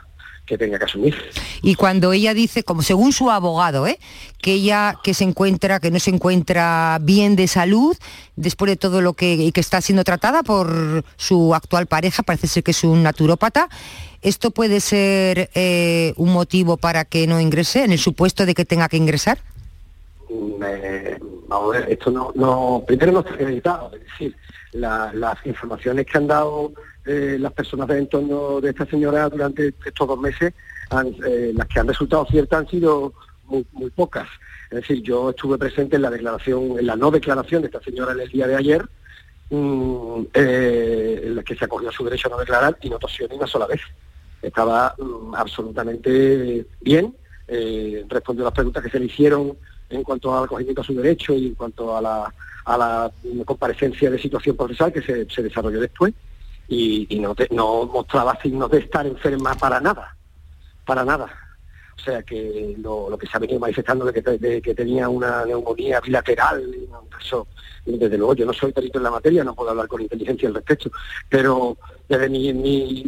[0.46, 1.16] que tenga que asumir.
[1.62, 3.98] Y cuando ella dice, como según su abogado, ¿eh?
[4.42, 7.96] que ella que se encuentra, que no se encuentra bien de salud,
[8.36, 12.48] después de todo lo que, y que está siendo tratada por su actual pareja, parece
[12.48, 13.70] ser que es un naturópata,
[14.22, 18.66] ¿esto puede ser eh, un motivo para que no ingrese, en el supuesto de que
[18.66, 19.40] tenga que ingresar?
[20.30, 24.36] Mm, eh, vamos a ver, esto no, no, primero no está acreditado, es decir,
[24.74, 26.74] la- las informaciones que han dado
[27.06, 30.54] eh, las personas del entorno de esta señora durante estos dos meses,
[31.26, 33.14] eh, las que han resultado ciertas han sido
[33.46, 34.28] muy, pocas.
[34.72, 38.14] Es decir, yo estuve presente en la declaración, en la no declaración de esta señora
[38.14, 38.86] en el día de ayer,
[39.50, 43.28] mm, eh, en la que se acogió su derecho a no declarar y no tosió
[43.28, 43.82] ni una sola vez.
[44.42, 47.14] Estaba mm, absolutamente bien,
[48.08, 49.58] respondió a las preguntas que se le hicieron
[49.90, 53.42] en cuanto al acogimiento a su derecho y en cuanto a la, a la mm,
[53.42, 56.14] comparecencia de situación procesal que se desarrolló después
[56.68, 60.16] y, no, te- no mostraba signos de estar enferma para nada,
[60.86, 61.28] para nada.
[61.96, 66.02] O sea que lo, que se ha venido manifestando de que, que tenía una neumonía
[66.02, 66.64] bilateral,
[67.22, 67.48] eso,
[67.86, 70.56] desde luego yo no soy perito en la materia, no puedo hablar con inteligencia al
[70.56, 70.92] respecto,
[71.30, 73.06] pero desde mi,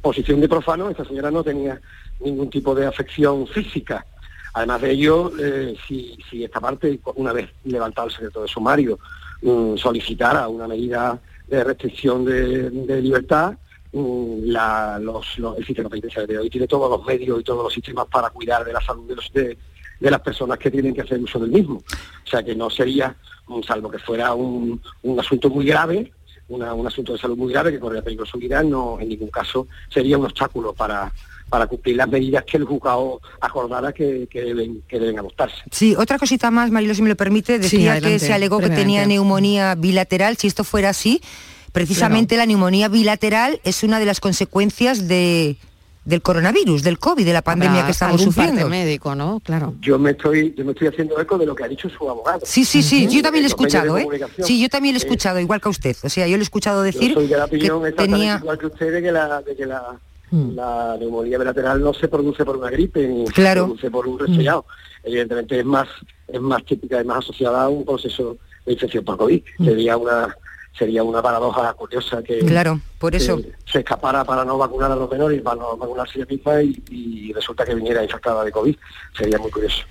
[0.00, 1.80] posición de profano, esta señora no tenía
[2.20, 4.06] ningún tipo de afección física.
[4.54, 8.98] Además de ello, eh, si, si esta parte, una vez levantado el secreto de sumario,
[9.42, 12.70] mm, solicitara una medida de restricción de,
[13.02, 13.54] libertad,
[13.92, 17.62] mm, la- los- los- el sistema penitenciario de hoy tiene todos los medios y todos
[17.64, 19.56] los sistemas para cuidar de la salud de, los, de,
[20.00, 21.76] de las personas que tienen que hacer uso del mismo.
[21.76, 26.12] O sea que no sería, mm, salvo que fuera un, un asunto muy grave,
[26.48, 29.30] una- un asunto de salud muy grave que corría peligro su vida, no en ningún
[29.30, 31.12] caso sería un obstáculo para,
[31.48, 35.56] para cumplir las medidas que el juzgado acordara que, que deben, que deben adoptarse.
[35.70, 38.68] Sí, otra cosita más, Marilo, si me lo permite, decía que adelante, se alegó que
[38.70, 41.20] tenía neumonía bilateral, si esto fuera así,
[41.72, 45.56] precisamente la neumonía bilateral es una de las consecuencias de,
[46.04, 48.70] del coronavirus, del COVID, de la pandemia Habrá que estamos algún parte sufriendo.
[48.70, 49.40] médico, ¿no?
[49.40, 49.74] Claro.
[49.80, 52.40] Yo me estoy, yo me estoy haciendo eco de lo que ha dicho su abogado.
[52.44, 54.06] Sí, sí, sí, yo también lo he escuchado, ¿eh?
[54.42, 55.96] Sí, yo también lo he Eh, escuchado, igual que a usted.
[56.02, 58.36] O sea, yo lo he escuchado decir Yo soy de la que opinión tenía...
[58.42, 59.98] igual que usted de que la, de que la,
[60.30, 60.54] Mm.
[60.56, 63.62] la neumonía bilateral no se produce por una gripe ni Claro.
[63.62, 64.64] se produce por un resfriado.
[65.04, 65.86] Evidentemente es más
[66.26, 69.40] es más típica y más asociada a un proceso de infección por COVID.
[69.64, 70.36] Sería una
[70.76, 73.40] sería una paradoja curiosa que Claro, por eso.
[73.64, 76.82] se escapara para no vacunar a los menores y para no vacunarse ella misma y,
[76.90, 78.76] y resulta que viniera infectada de COVID.
[79.16, 79.84] Sería muy curioso.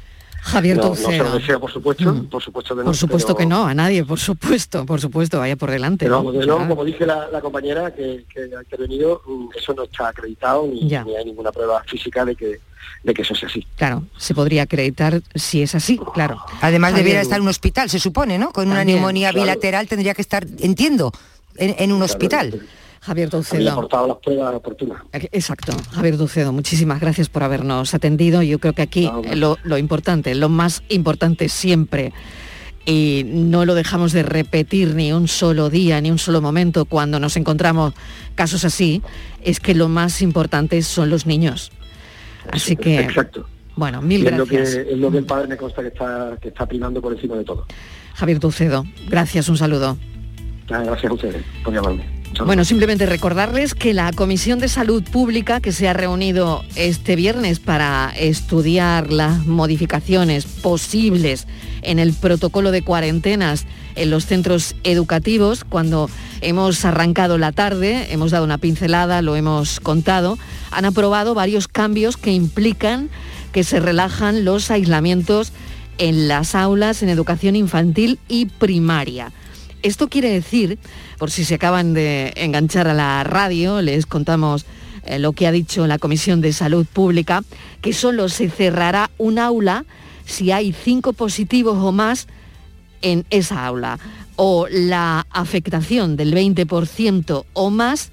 [0.45, 1.23] Javier no, no se Toucedo.
[1.23, 2.86] lo deseo, por supuesto, por supuesto que no.
[2.86, 6.05] Por supuesto pero- que no, a nadie, por supuesto, por supuesto, vaya por delante.
[6.05, 6.31] Pero ¿no?
[6.31, 6.67] de Ya.
[6.67, 10.88] como dice la, la compañera que, que ha intervenido, mm, eso no está acreditado ni,
[10.88, 11.03] Ya.
[11.03, 12.60] ni hay ninguna prueba física de que,
[13.03, 13.65] de que eso sea así.
[13.75, 16.39] Claro, se podría acreditar si es así, claro.
[16.62, 18.51] Además Javier, debiera estar en un hospital, se supone, ¿no?
[18.53, 19.43] Con una También, neumonía claro.
[19.45, 21.12] bilateral tendría que estar, entiendo,
[21.58, 22.62] en, en un hospital.
[23.06, 23.72] Javier Toucedo.
[23.72, 25.02] aportado las pruebas oportunas.
[25.13, 28.41] Exacto, Javier Ducedo, muchísimas gracias por habernos atendido.
[28.41, 32.13] Yo creo que aquí lo, lo importante, lo más importante siempre,
[32.86, 37.20] y no lo dejamos de repetir ni un solo día, ni un solo momento cuando
[37.20, 37.94] nos encontramos
[38.36, 39.02] casos así,
[39.44, 41.72] es que lo más importante son los niños.
[42.52, 43.48] Así que, Exacto.
[43.76, 44.86] bueno, mil Y es lo que gracias.
[44.88, 47.44] es lo que el padre me consta que está que está primando por encima de
[47.44, 47.65] todo.
[48.15, 49.98] Javier Ducedo, gracias, un saludo.
[50.68, 52.14] Gracias a ustedes por llamarme.
[52.43, 57.60] Bueno, simplemente recordarles que la Comisión de Salud Pública, que se ha reunido este viernes
[57.60, 61.48] para estudiar las modificaciones posibles
[61.81, 63.65] en el protocolo de cuarentenas
[63.96, 66.10] en los centros educativos, cuando
[66.42, 70.38] hemos arrancado la tarde, hemos dado una pincelada, lo hemos contado,
[70.71, 73.10] han aprobado varios cambios que implican
[73.54, 75.54] que se relajan los aislamientos
[75.98, 79.31] en las aulas en educación infantil y primaria.
[79.86, 80.79] Esto quiere decir,
[81.19, 84.65] por si se acaban de enganchar a la radio, les contamos
[85.04, 87.44] eh, lo que ha dicho la Comisión de Salud Pública,
[87.81, 89.86] que solo se cerrará un aula
[90.25, 92.25] si hay cinco positivos o más
[93.04, 94.00] en esa aula,
[94.38, 98.10] o la afectación del 20% o más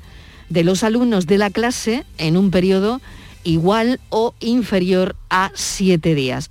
[0.51, 3.01] de los alumnos de la clase en un periodo
[3.45, 6.51] igual o inferior a siete días.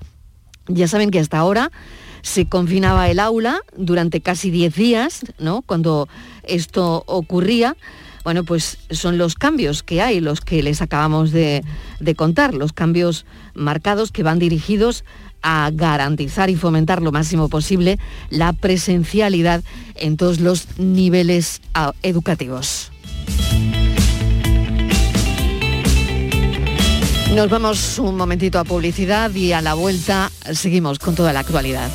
[0.68, 1.72] Ya saben que hasta ahora
[2.22, 5.62] se confinaba el aula durante casi diez días, ¿no?
[5.62, 6.08] Cuando
[6.44, 7.76] esto ocurría.
[8.24, 11.64] Bueno, pues son los cambios que hay, los que les acabamos de,
[12.00, 15.04] de contar, los cambios marcados que van dirigidos
[15.42, 17.98] a garantizar y fomentar lo máximo posible
[18.30, 19.64] la presencialidad
[19.96, 22.92] en todos los niveles ah, educativos.
[27.36, 31.90] Nos vamos un momentito a publicidad y a la vuelta seguimos con toda la actualidad.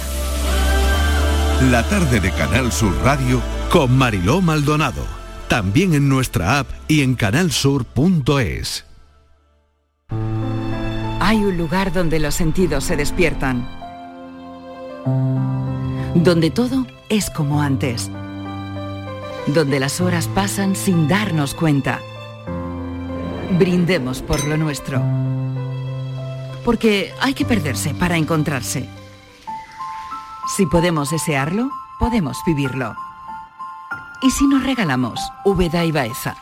[1.70, 5.04] La tarde de Canal Sur Radio con Mariló Maldonado.
[5.48, 8.86] También en nuestra app y en canalsur.es.
[11.20, 13.68] Hay un lugar donde los sentidos se despiertan.
[16.14, 18.10] Donde todo es como antes.
[19.48, 22.00] Donde las horas pasan sin darnos cuenta.
[23.52, 25.00] Brindemos por lo nuestro.
[26.64, 28.88] Porque hay que perderse para encontrarse.
[30.56, 32.94] Si podemos desearlo, podemos vivirlo.
[34.22, 36.36] ¿Y si nos regalamos Úbeda y Baeza?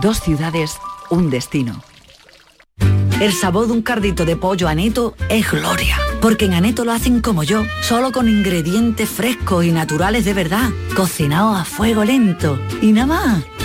[0.00, 0.78] Dos ciudades,
[1.10, 1.82] un destino.
[3.20, 5.96] El sabor de un cardito de pollo aneto es gloria.
[6.20, 10.70] Porque en Aneto lo hacen como yo, solo con ingredientes frescos y naturales de verdad,
[10.96, 12.60] cocinados a fuego lento.
[12.80, 13.44] Y nada más,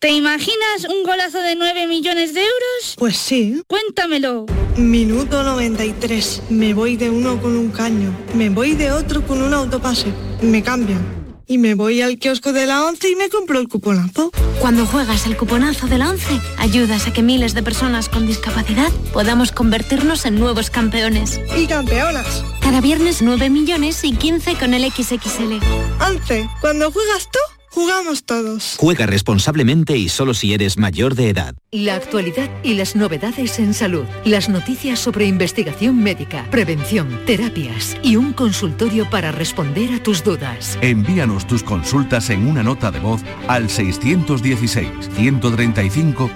[0.00, 2.94] ¿Te imaginas un golazo de 9 millones de euros?
[2.96, 3.62] Pues sí.
[3.66, 4.46] Cuéntamelo.
[4.78, 6.44] Minuto 93.
[6.48, 8.10] Me voy de uno con un caño.
[8.32, 10.06] Me voy de otro con un autopase.
[10.40, 11.04] Me cambian.
[11.46, 14.30] Y me voy al kiosco de la 11 y me compro el cuponazo.
[14.58, 18.90] Cuando juegas el cuponazo de la 11, ayudas a que miles de personas con discapacidad
[19.12, 21.38] podamos convertirnos en nuevos campeones.
[21.54, 22.42] Y campeonas.
[22.62, 25.60] Cada viernes 9 millones y 15 con el XXL.
[26.00, 26.48] 11.
[26.62, 28.74] Cuando juegas tú, jugamos todos.
[28.78, 31.54] Juega responsablemente y solo si eres mayor de edad.
[31.70, 34.04] La actualidad y las novedades en salud.
[34.24, 40.78] Las noticias sobre investigación médica, prevención, terapias y un consultorio para responder a tus dudas.
[40.80, 46.30] Envíanos tus consultas en una nota de voz al 616-135-135.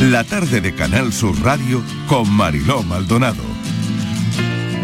[0.00, 3.59] La tarde de Canal Sur Radio con Mariló Maldonado.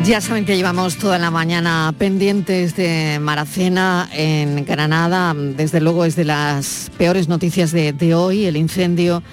[0.06, 5.34] Ya saben que llevamos toda la mañana pendientes de Maracena en Granada.
[5.34, 9.24] Desde luego es de las peores noticias de, hoy, el incendio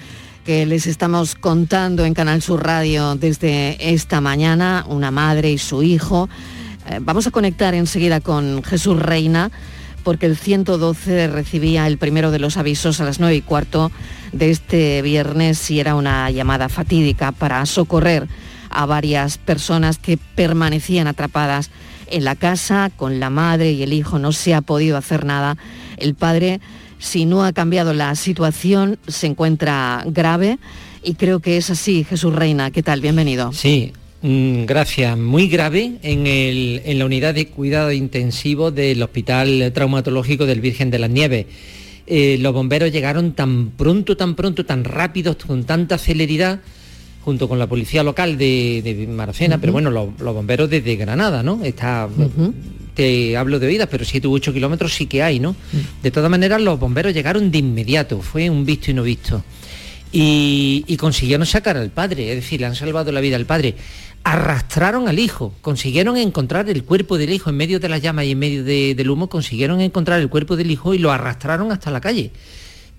[0.44, 5.84] que les estamos contando en Canal Sur Radio desde esta mañana, una madre y su
[5.84, 6.28] hijo.
[6.90, 9.52] Eh, vamos a conectar enseguida con Jesús Reina
[10.02, 13.92] porque el 112 recibía el primero de los avisos a las 9 y cuarto
[14.32, 18.26] de este viernes y era una llamada fatídica para socorrer
[18.74, 21.70] a varias personas que permanecían atrapadas
[22.10, 24.18] en la casa con la madre y el hijo.
[24.18, 25.56] No se ha podido hacer nada.
[25.96, 26.60] El padre,
[26.98, 30.58] si no ha cambiado la situación, se encuentra grave
[31.02, 32.04] y creo que es así.
[32.04, 33.00] Jesús Reina, ¿qué tal?
[33.00, 33.52] Bienvenido.
[33.52, 35.16] Sí, mm, gracias.
[35.16, 40.90] Muy grave en, el- en la unidad de cuidado intensivo del Hospital Traumatológico del Virgen
[40.90, 41.46] de las Nieves.
[42.06, 46.60] Eh, los bomberos llegaron tan pronto, tan pronto, tan rápidos, con tanta celeridad,
[47.24, 51.42] junto con la policía local de, de Maracena, pero bueno, los, los bomberos desde Granada,
[51.42, 51.64] ¿no?
[51.64, 52.08] Está,
[52.94, 55.56] te hablo de oídas, pero 7 u 8 kilómetros sí que hay, ¿no?
[56.02, 59.42] De todas maneras, los bomberos llegaron de inmediato, fue un visto y no visto.
[60.12, 63.74] Y, y consiguieron sacar al padre, es decir, le han salvado la vida al padre.
[64.22, 68.30] Arrastraron al hijo, consiguieron encontrar el cuerpo del hijo en medio de las llamas y
[68.30, 71.90] en medio de- del humo, consiguieron encontrar el cuerpo del hijo y lo arrastraron hasta
[71.90, 72.30] la calle.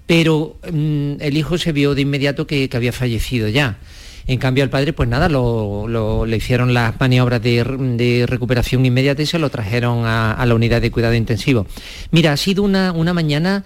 [0.05, 3.79] Pero mm, el hijo se vio de inmediato que, que había fallecido ya.
[4.27, 9.25] En cambio al padre, pues nada, lo, le hicieron las maniobras de, recuperación inmediata y
[9.27, 11.67] se lo trajeron a, la unidad de cuidado intensivo.
[12.11, 13.65] Mira, ha sido una, una mañana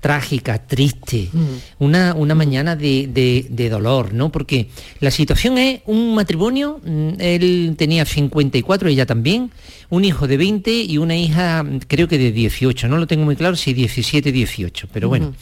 [0.00, 1.84] trágica, triste, mm.
[1.84, 4.32] una, una, mañana de, dolor, ¿no?
[4.32, 9.50] Porque la situación es un matrimonio, mm, él tenía 54, ella también,
[9.90, 13.36] un hijo de 20 y una hija creo que de 18, no lo tengo muy
[13.36, 15.34] claro si 17, 18, pero bueno.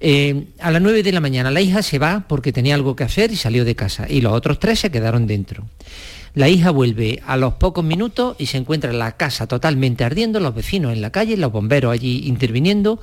[0.00, 3.04] Eh, a las 9 de la mañana la hija se va porque tenía algo que
[3.04, 5.64] hacer y salió de casa y los otros tres se quedaron dentro.
[6.34, 10.54] La hija vuelve a los pocos minutos y se encuentra la casa totalmente ardiendo, los
[10.54, 13.00] vecinos en la calle, los bomberos allí interviniendo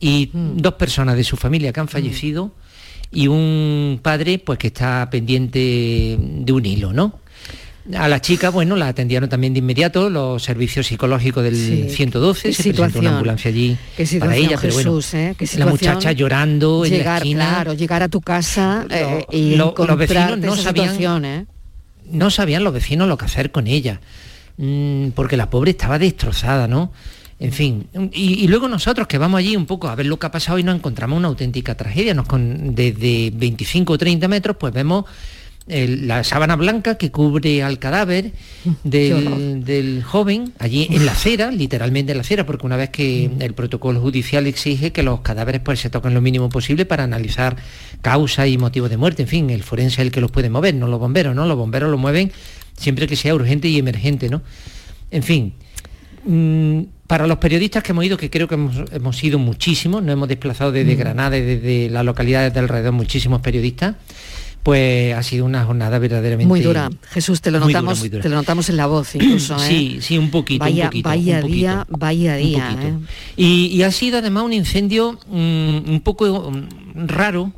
[0.00, 0.56] y mm.
[0.56, 1.90] dos personas de su familia que han mm.
[1.90, 2.52] fallecido
[3.10, 7.20] y un padre pues que está pendiente de un hilo, ¿no?
[7.96, 12.62] A la chica, bueno, la atendieron también de inmediato los servicios psicológicos del 112, se
[12.74, 13.78] presentó una ambulancia allí
[14.20, 15.34] para ella, pero bueno, ¿eh?
[15.56, 17.48] la muchacha llorando llegar, en la esquina.
[17.54, 21.46] Claro, llegar a tu casa eh, y los vecinos no sabían, ¿eh?
[22.10, 24.02] no sabían los vecinos lo que hacer con ella,
[24.58, 26.92] mm, porque la pobre estaba destrozada, ¿no?
[27.40, 30.30] En fin, y, luego nosotros que vamos allí un poco a ver lo que ha
[30.32, 32.12] pasado y nos encontramos una auténtica tragedia.
[32.12, 35.04] Nos con, desde 25 o 30 metros pues vemos
[35.68, 38.32] la sábana blanca que cubre al cadáver
[38.84, 43.42] del, joven allí en la acera, literalmente en la acera, porque una vez que mm.
[43.42, 47.56] el protocolo judicial exige que los cadáveres pues se toquen lo mínimo posible para analizar
[48.00, 50.74] causa y motivo de muerte, en fin, el forense es el que los puede mover,
[50.74, 51.44] no los bomberos, ¿no?
[51.46, 52.32] Los bomberos lo mueven
[52.76, 54.42] siempre que sea urgente y emergente, ¿no?
[55.10, 55.54] En fin,
[56.24, 60.28] mm, para los periodistas que hemos ido, que creo que hemos, ido muchísimos, nos hemos
[60.28, 60.98] desplazado desde mm.
[60.98, 63.96] Granada y desde las localidades de alrededor muchísimos periodistas,
[64.62, 66.90] pues ha sido una jornada verdaderamente muy dura.
[67.08, 69.56] Jesús, te lo notamos, te lo notamos en la voz incluso.
[69.56, 69.66] ¿eh?
[69.66, 70.62] Sí, sí, un poquito.
[70.62, 72.76] Vaya, un poquito, vaya día, vaya día.
[72.78, 72.94] ¿eh?
[73.38, 77.54] Y, ha sido además un incendio mm, un poco mm, raro,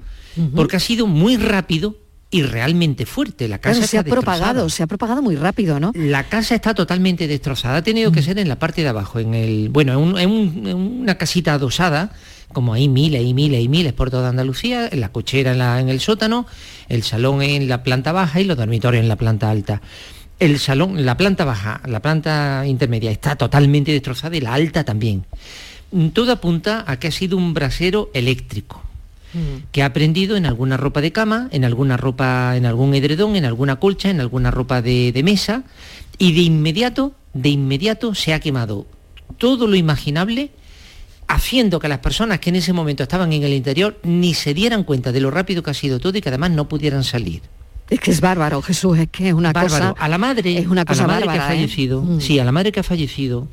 [0.55, 1.97] porque ha sido muy rápido
[2.31, 3.49] y realmente fuerte.
[3.49, 5.91] La casa se ha propagado, se ha propagado muy rápido, ¿no?
[5.95, 7.79] La casa está totalmente destrozada.
[7.79, 8.25] Ha tenido que mm.
[8.25, 12.13] ser en la parte de abajo, en el, bueno, en, una casita adosada,
[12.53, 15.81] como hay miles y miles y miles por toda Andalucía, en la cochera en, la,
[15.81, 16.47] en el sótano,
[16.89, 19.83] el salón en la planta baja y los dormitorios en la planta alta.
[20.39, 25.27] El salón, la planta baja, la planta intermedia está totalmente destrozada y la alta también.
[26.13, 28.90] Todo apunta a que ha sido un brasero eléctrico
[29.73, 33.45] que ha aprendido en alguna ropa de cama, en alguna ropa, en algún edredón, en
[33.45, 35.63] alguna colcha, en alguna ropa de, mesa,
[36.19, 38.87] y de inmediato, de inmediato se ha quemado
[39.39, 40.51] todo lo imaginable
[41.29, 44.83] haciendo que las personas que en ese momento estaban en el interior ni se dieran
[44.83, 47.43] cuenta de lo rápido que ha sido todo y que además no pudieran salir.
[47.89, 49.95] Es que es bárbaro, Jesús, es que es una cosa...
[49.99, 51.57] A la madre, es una cosa a la madre que ha ¿eh?
[51.57, 52.21] fallecido, mm.
[52.21, 53.49] sí, a la madre que ha fallecido,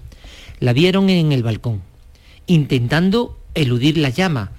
[0.60, 1.82] la vieron en el balcón,
[2.46, 4.52] intentando eludir la llama,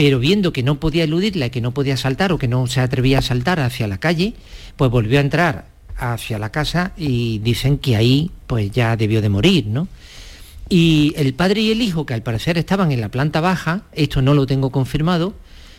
[0.00, 3.18] pero viendo que no podía eludirla, que no podía saltar o que no se atrevía
[3.18, 4.32] a saltar hacia la calle,
[4.78, 5.66] pues volvió a entrar
[5.98, 9.88] hacia la casa y dicen que ahí pues ya debió de morir, ¿no?
[10.70, 14.22] Y el padre y el hijo, que al parecer estaban en la planta baja, esto
[14.22, 15.34] no lo tengo confirmado,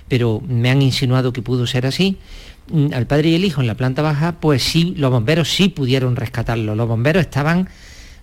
[0.07, 2.17] pero me han insinuado que pudo ser así,
[2.71, 5.69] mm, al padre y el hijo en la planta baja, pues sí, los bomberos sí
[5.69, 6.75] pudieron rescatarlo.
[6.75, 7.69] Los bomberos estaban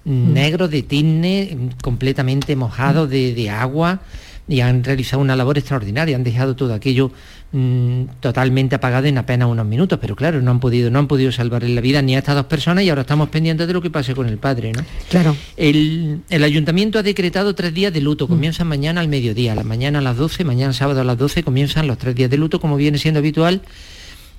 [0.05, 0.33] mm.
[0.33, 4.01] negros de tizne, completamente mojados de, de agua,
[4.49, 7.13] y han realizado una labor extraordinaria, han dejado todo aquello
[7.53, 11.31] mm, totalmente apagado en apenas unos minutos, pero claro, no han podido, no han podido
[11.31, 13.91] salvarle la vida ni a estas dos personas y ahora estamos pendientes de lo que
[13.91, 14.83] pase con el padre, ¿no?
[15.11, 15.37] Claro.
[15.57, 18.29] El, ayuntamiento ha decretado tres días de luto, mm.
[18.29, 21.87] comienzan mañana al mediodía, la mañana a las 12, mañana sábado a las 12 comienzan
[21.87, 23.61] los tres días de luto, como viene siendo habitual,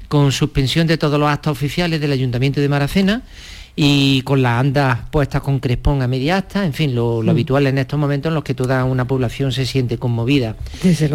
[0.08, 3.22] con suspensión de todos los actos oficiales del ayuntamiento de Maracena
[3.82, 7.30] y con las andas puestas con crespón a media asta, en fin, lo, mm.
[7.30, 10.58] habitual en estos momentos en los que toda una población se siente conmovida.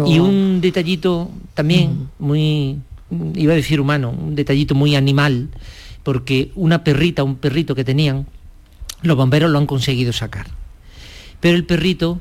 [0.07, 2.25] Y un detallito también mm.
[2.25, 2.79] muy,
[3.35, 5.49] iba a decir humano, un detallito muy animal,
[6.01, 8.25] porque una perrita, un perrito que tenían,
[9.03, 10.47] los bomberos lo han conseguido sacar.
[11.41, 12.19] Pero el perrito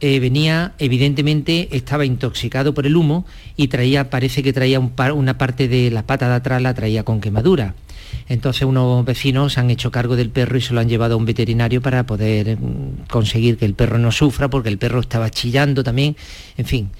[0.00, 3.24] eh, venía, evidentemente, estaba intoxicado por el humo
[3.56, 7.22] y traía, parece que traía una parte de la pata de atrás, la traía con
[7.22, 7.74] quemadura.
[8.28, 11.24] Entonces unos vecinos han hecho cargo del perro y se lo han llevado a un
[11.24, 15.82] veterinario para poder mm, conseguir que el perro no sufra, porque el perro estaba chillando
[15.82, 16.16] también,
[16.56, 16.90] en fin.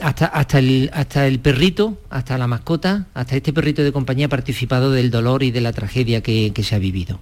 [0.00, 4.30] Hasta, hasta, el, hasta el perrito, hasta la mascota, hasta este perrito de compañía ha
[4.30, 7.20] participado del dolor y de la tragedia que, se ha vivido.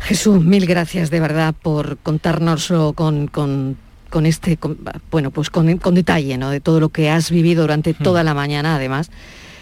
[0.00, 3.76] Jesús, mil gracias de verdad por contárnoslo con, con,
[4.26, 4.58] este,
[5.10, 6.50] bueno, pues con, detalle, ¿no?
[6.50, 8.02] De todo lo que has vivido durante hmm.
[8.02, 9.10] toda la mañana, además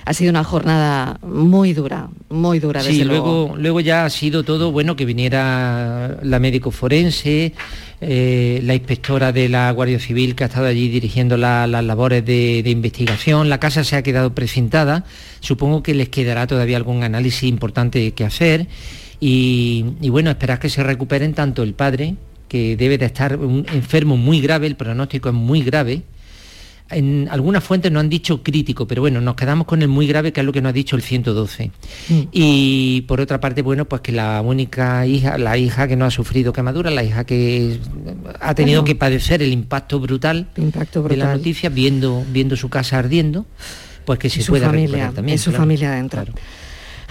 [0.06, 2.82] ha sido una jornada muy dura, muy dura.
[2.82, 7.54] Sí, luego, luego ya ha sido todo bueno que viniera la médico forense,
[8.02, 12.62] eh, la inspectora de la Guardia Civil que ha estado allí dirigiendo las labores de,
[12.66, 13.48] investigación.
[13.48, 15.04] La casa se ha quedado precintada.
[15.40, 18.66] Supongo que les quedará todavía algún análisis importante que hacer.
[19.20, 22.16] Y, y bueno, esperar que se recuperen tanto el padre,
[22.48, 26.02] que debe de estar un enfermo muy grave, el pronóstico es muy grave,
[26.90, 30.32] en algunas fuentes no han dicho crítico, pero bueno, nos quedamos con el muy grave,
[30.32, 31.70] que es lo que nos ha dicho el 112.
[32.08, 32.20] Mm.
[32.30, 36.10] Y por otra parte, bueno, pues que la única hija, la hija que no ha
[36.10, 37.78] sufrido quemadura, la hija que
[38.40, 43.46] ha tenido que padecer el impacto brutal, de la noticia, viendo, viendo su casa ardiendo,
[44.04, 45.38] pues que se pueda familia, también.
[45.38, 46.24] su familia adentro.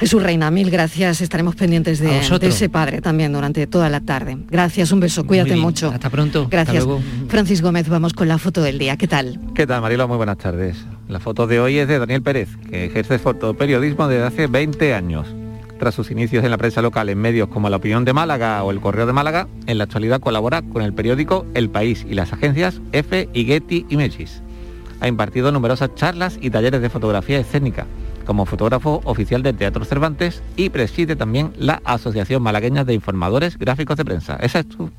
[0.04, 1.22] Jesús Reina, mil gracias.
[1.22, 4.38] Estaremos pendientes de, ese padre también durante toda la tarde.
[4.52, 5.92] Gracias, un beso, cuídate mucho.
[5.92, 6.50] Hasta pronto.
[6.52, 6.86] Gracias.
[7.30, 8.98] Francis Gómez, vamos con la foto del día.
[8.98, 9.40] ¿Qué tal?
[9.56, 10.06] ¿Qué tal, Marilo?
[10.10, 10.76] Muy buenas tardes.
[11.08, 15.34] La foto de hoy es de Daniel Pérez, que ejerce fotoperiodismo desde hace 20 años.
[15.80, 18.72] Tras sus inicios en la prensa local en medios como La Opinión de Málaga o
[18.72, 22.34] El Correo de Málaga, en la actualidad colabora con el periódico El País y las
[22.34, 24.44] agencias F y Getty Images.
[25.00, 27.88] Ha impartido numerosas charlas y talleres de fotografía escénica
[28.26, 33.98] como fotógrafo oficial del Teatro Cervantes y preside también la Asociación Malagueña de Informadores Gráficos
[33.98, 34.38] de Prensa.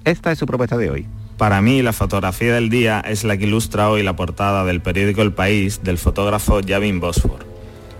[0.04, 1.06] esta es su propuesta de hoy.
[1.36, 5.22] Para mí, la fotografía del día es la que ilustra hoy la portada del periódico
[5.22, 7.44] El País del fotógrafo Javin Bosfor.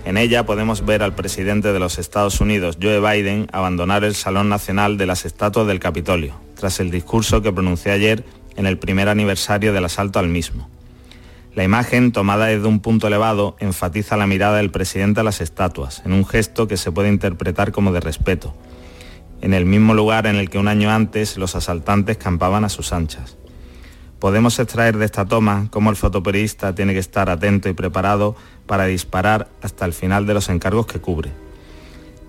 [0.05, 4.49] En ella podemos ver al presidente de los Estados Unidos, Joe Biden, abandonar el Salón
[4.51, 8.25] Nacional de las Estatuas del Capitolio, tras el discurso que pronunció ayer
[8.57, 10.68] en el primer aniversario del asalto al mismo.
[11.55, 16.03] La imagen, tomada desde un punto elevado, enfatiza la mirada del presidente a las estatuas,
[16.05, 18.57] en un gesto que se puede interpretar como de respeto,
[19.41, 22.93] en el mismo lugar en el que un año antes los asaltantes campaban a sus
[22.93, 23.37] anchas.
[24.19, 28.35] Podemos extraer de esta toma cómo el fotoperiodista tiene que estar atento y preparado
[28.67, 31.31] para disparar hasta el final de los encargos que cubre.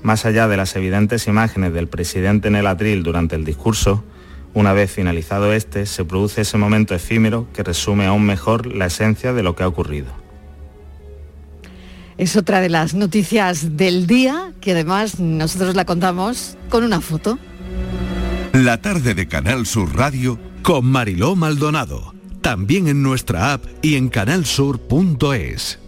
[0.03, 4.03] Más allá de las evidentes imágenes del presidente en el atril durante el discurso,
[4.55, 9.33] una vez finalizado este, se produce ese momento efímero que resume aún mejor la esencia
[9.33, 10.07] de lo que ha ocurrido.
[12.17, 17.37] Es otra de las noticias del día que además nosotros la contamos con una foto.
[18.53, 22.13] La tarde de Canal Sur Radio con Mariló Maldonado.
[22.39, 25.79] También en nuestra app y en canalsur.es.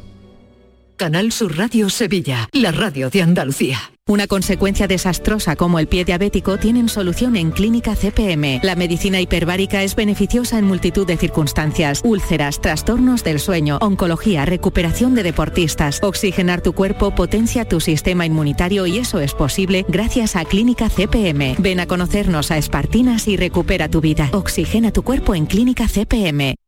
[0.97, 3.91] Canal Sur Radio Sevilla, la radio de Andalucía.
[4.07, 8.61] Una consecuencia desastrosa como el pie diabético tienen solución en Clínica CPM.
[8.63, 12.01] La medicina hiperbárica es beneficiosa en multitud de circunstancias.
[12.05, 15.99] Úlceras, trastornos del sueño, oncología, recuperación de deportistas.
[16.01, 21.57] Oxigenar tu cuerpo potencia tu sistema inmunitario y eso es posible gracias a Clínica CPM.
[21.59, 24.29] Ven a conocernos a Espartinas y recupera tu vida.
[24.31, 26.55] Oxigena tu cuerpo en Clínica CPM.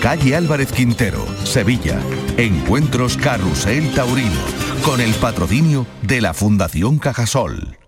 [0.00, 2.00] Calle Álvarez Quintero, Sevilla.
[2.38, 4.40] Encuentros Carrusel Taurino,
[4.82, 7.79] con el patrocinio de la Fundación Cajasol.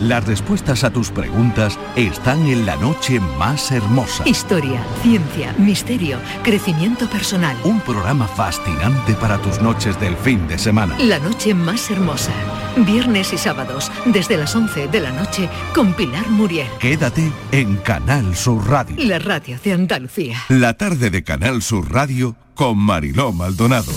[0.00, 4.22] Las respuestas a tus preguntas están en la noche más hermosa.
[4.28, 7.56] Historia, ciencia, misterio, crecimiento personal.
[7.64, 10.96] Un programa fascinante para tus noches del fin de semana.
[11.00, 12.30] La noche más hermosa.
[12.76, 16.68] Viernes y sábados, desde las 11 de la noche, con Pilar Muriel.
[16.78, 18.94] Quédate en Canal Sur Radio.
[19.00, 20.38] La radio de Andalucía.
[20.48, 23.90] La tarde de Canal Sur Radio con Mariló Maldonado.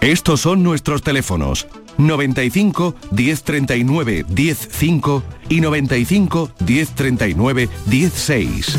[0.00, 1.66] Estos son nuestros teléfonos
[1.98, 8.78] 95 1039 105 y 95 1039 16.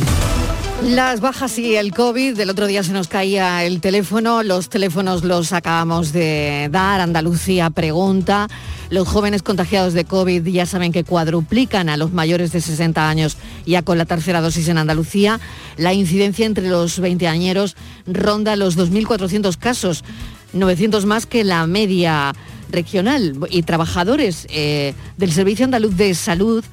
[0.83, 5.25] Las bajas y el COVID, del otro día se nos caía el teléfono, los teléfonos
[5.25, 8.47] los acabamos de dar, Andalucía pregunta,
[8.89, 13.35] los jóvenes contagiados de COVID ya saben que cuadruplican a los mayores de 60 años
[13.65, 15.41] ya con la tercera dosis en Andalucía,
[15.75, 17.75] la incidencia entre los 20 añeros
[18.07, 20.05] ronda los 2.400 casos,
[20.53, 22.33] 900 más que la media
[22.71, 26.63] regional y trabajadores eh, del Servicio Andaluz de Salud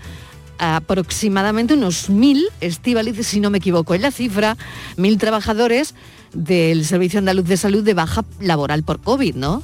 [0.59, 4.57] aproximadamente unos mil, Estivaliz, si no me equivoco en la cifra,
[4.97, 5.95] mil trabajadores
[6.33, 9.62] del Servicio Andaluz de Salud de baja laboral por COVID, ¿no?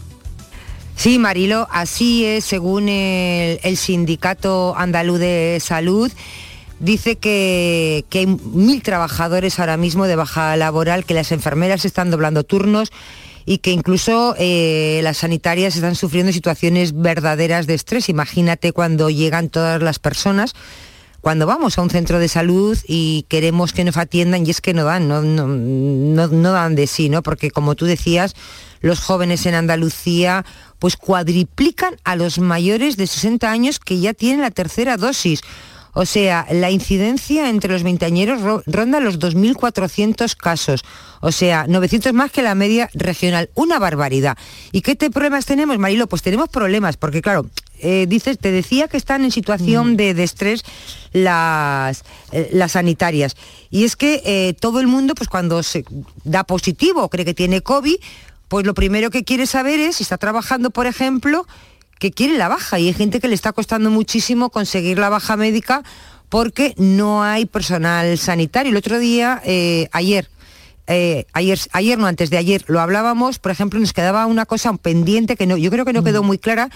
[0.97, 6.13] Sí, Marilo, así es, según el, el Sindicato Andaluz de Salud
[6.81, 12.11] dice que, que, hay mil trabajadores ahora mismo de baja laboral, que las enfermeras están
[12.11, 12.91] doblando turnos
[13.45, 18.09] y que incluso eh, las sanitarias están sufriendo situaciones verdaderas de estrés.
[18.09, 20.55] Imagínate cuando llegan todas las personas
[21.23, 24.75] cuando vamos a un centro de salud y queremos que nos atiendan y es que
[24.75, 27.23] no dan, no, no, no, no dan de sí, ¿no?
[27.23, 28.35] Porque como tú decías,
[28.81, 30.45] los jóvenes en Andalucía
[30.81, 35.43] pues cuadriplican a los mayores de 60 años que ya tienen la tercera dosis.
[35.95, 40.85] O sea, la incidencia entre los veinteañeros ronda los 2.400 casos.
[41.21, 43.51] O sea, 900 más que la media regional.
[43.55, 44.39] Una barbaridad.
[44.73, 46.07] ¿Y qué te problemas tenemos, Marilo?
[46.07, 47.47] Pues tenemos problemas, porque claro,
[47.79, 49.97] eh, dices, te decía que están en situación mm.
[49.97, 50.65] de, de, estrés
[51.13, 53.37] las, eh, las sanitarias.
[53.71, 55.85] Y es que eh, todo el mundo, pues cuando se
[56.25, 57.97] da positivo, cree que tiene COVID,
[58.49, 61.47] pues lo primero que quiere saber es si está trabajando, por ejemplo,
[61.99, 65.37] que quiere la baja y hay gente que le está costando muchísimo conseguir la baja
[65.37, 65.83] médica
[66.29, 68.71] porque no hay personal sanitario.
[68.71, 70.31] El otro día, eh, ayer,
[70.87, 74.73] eh, ayer, ayer no, antes de ayer, lo hablábamos, por ejemplo, nos quedaba una cosa
[74.75, 76.71] pendiente que no, yo creo que no quedó muy clara,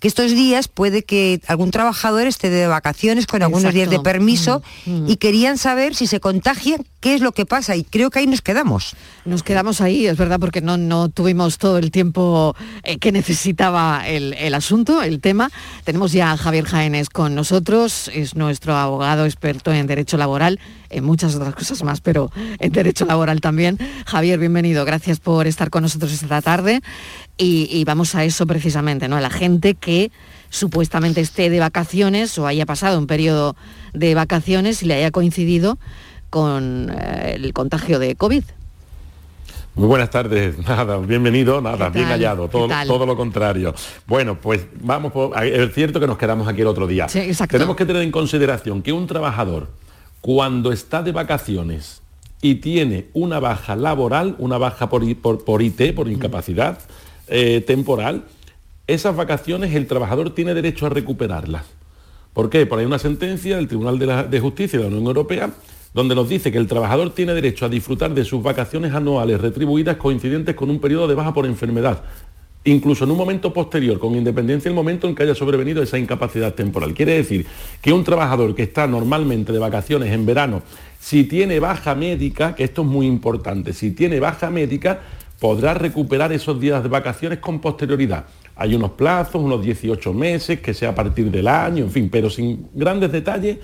[0.00, 3.76] que estos días puede que algún trabajador esté de vacaciones con algunos Exacto.
[3.76, 5.10] días de permiso mm, mm.
[5.10, 8.26] y querían saber si se contagian, qué es lo que pasa y creo que ahí
[8.26, 8.94] nos quedamos.
[9.24, 14.06] Nos quedamos ahí, es verdad, porque no, no tuvimos todo el tiempo eh, que necesitaba
[14.06, 15.50] el, el, asunto, el tema.
[15.84, 21.04] Tenemos ya a Javier Jaénes con nosotros, es nuestro abogado experto en derecho laboral, en
[21.04, 23.78] muchas otras cosas más, pero en derecho laboral también.
[24.06, 26.80] Javier, bienvenido, gracias por estar con nosotros esta tarde.
[27.40, 29.16] Y, y, vamos a eso precisamente, ¿no?
[29.16, 29.87] A la gente que
[30.50, 33.56] supuestamente esté de vacaciones o haya pasado un periodo
[33.92, 35.78] de vacaciones y le haya coincidido
[36.30, 38.44] con eh, el contagio de COVID.
[39.74, 43.74] Muy buenas tardes, nada, bienvenido, nada, bien hallado, todo, todo, lo contrario.
[44.06, 47.08] Bueno, pues vamos, por, es cierto que nos quedamos aquí el otro día.
[47.08, 49.68] Sí, Tenemos que tener en consideración que un trabajador,
[50.20, 52.02] cuando está de vacaciones
[52.42, 56.78] y tiene una baja laboral, una baja por, por, por IT, por incapacidad,
[57.28, 58.24] eh, temporal,
[58.88, 61.64] esas vacaciones el trabajador tiene derecho a recuperarlas.
[62.32, 62.66] ¿Por qué?
[62.66, 65.50] Por ahí una sentencia del Tribunal de, la, de Justicia de la Unión Europea
[65.94, 69.96] donde nos dice que el trabajador tiene derecho a disfrutar de sus vacaciones anuales retribuidas
[69.96, 72.02] coincidentes con un periodo de baja por enfermedad,
[72.64, 76.54] incluso en un momento posterior, con independencia del momento en que haya sobrevenido esa incapacidad
[76.54, 76.94] temporal.
[76.94, 77.46] Quiere decir
[77.80, 80.62] que un trabajador que está normalmente de vacaciones en verano,
[81.00, 85.00] si tiene baja médica, que esto es muy importante, si tiene baja médica,
[85.40, 88.26] podrá recuperar esos días de vacaciones con posterioridad.
[88.60, 92.28] Hay unos plazos, unos 18 meses, que sea a partir del año, en fin, pero
[92.28, 93.58] sin grandes detalles,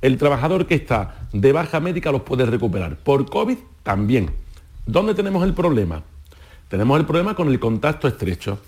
[0.00, 2.96] el trabajador que está de baja médica los puede recuperar.
[2.96, 4.30] Por COVID también.
[4.86, 6.02] ¿Dónde tenemos el problema?
[6.68, 8.58] Tenemos el problema con el contacto estrecho.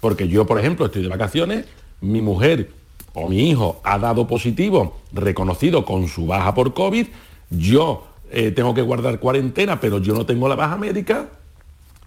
[0.00, 1.66] Porque yo, por ejemplo, estoy de vacaciones,
[2.00, 2.70] mi mujer
[3.14, 7.06] o mi hijo ha dado positivo, reconocido con su baja por COVID,
[7.50, 11.28] yo eh, tengo que guardar cuarentena, pero yo no tengo la baja médica.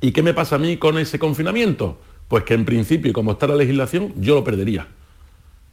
[0.02, 1.98] ¿Y qué me pasa a mí con ese confinamiento?
[2.28, 4.88] Pues que en principio, como está la legislación, yo lo perdería.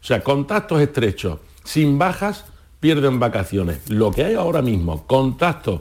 [0.00, 2.44] O sea, contactos estrechos, sin bajas,
[2.80, 3.78] pierden vacaciones.
[3.88, 5.80] Lo que hay ahora mismo, contacto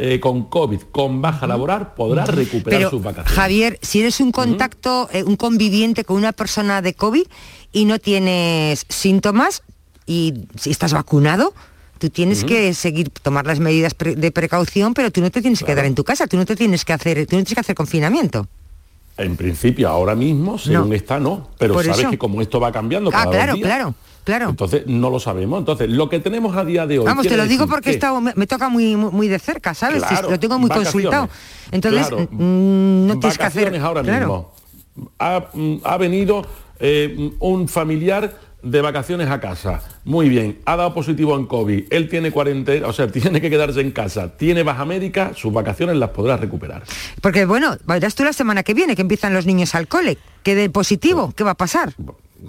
[0.00, 3.32] eh, con COVID, con baja laboral, podrá recuperar Pero, sus vacaciones.
[3.32, 7.26] Javier, si eres un contacto, eh, un conviviente con una persona de COVID
[7.72, 9.62] y no tienes síntomas
[10.06, 11.52] y si estás vacunado,
[11.98, 12.48] tú tienes uh -huh.
[12.48, 15.66] que seguir tomar las medidas pre de precaución, pero tú no te tienes claro.
[15.66, 17.60] que quedar en tu casa, tú no te tienes que hacer, tú no tienes que
[17.60, 18.46] hacer confinamiento.
[19.18, 20.94] En principio, ahora mismo, según No.
[20.94, 21.48] está, no.
[21.58, 22.10] Pero Por sabes eso.
[22.10, 23.94] que como esto va cambiando Ah, cada claro, claro,
[24.24, 24.48] claro.
[24.50, 25.58] entonces no lo sabemos.
[25.58, 27.04] Entonces, lo que tenemos a día de hoy...
[27.04, 30.04] Vamos, te lo digo porque estado- me, me toca muy, muy, de cerca, ¿sabes?
[30.04, 30.92] Claro, lo tengo muy vacaciones.
[30.92, 31.28] consultado.
[31.72, 33.76] Entonces, Claro, no tienes que hacer...
[33.80, 34.26] ahora claro.
[34.96, 35.10] mismo.
[35.18, 36.46] Ha, mm, ha venido
[36.80, 39.82] eh, un familiar de vacaciones a casa.
[40.04, 41.84] Muy bien, ha dado positivo en COVID.
[41.90, 44.36] Él tiene cuarentena, o sea, tiene que quedarse en casa.
[44.36, 46.82] Tiene baja médica, sus vacaciones las podrá recuperar.
[47.20, 50.54] Porque bueno, verás tú la semana que viene que empiezan los niños al cole, que
[50.54, 51.94] de positivo, ¿qué va a pasar?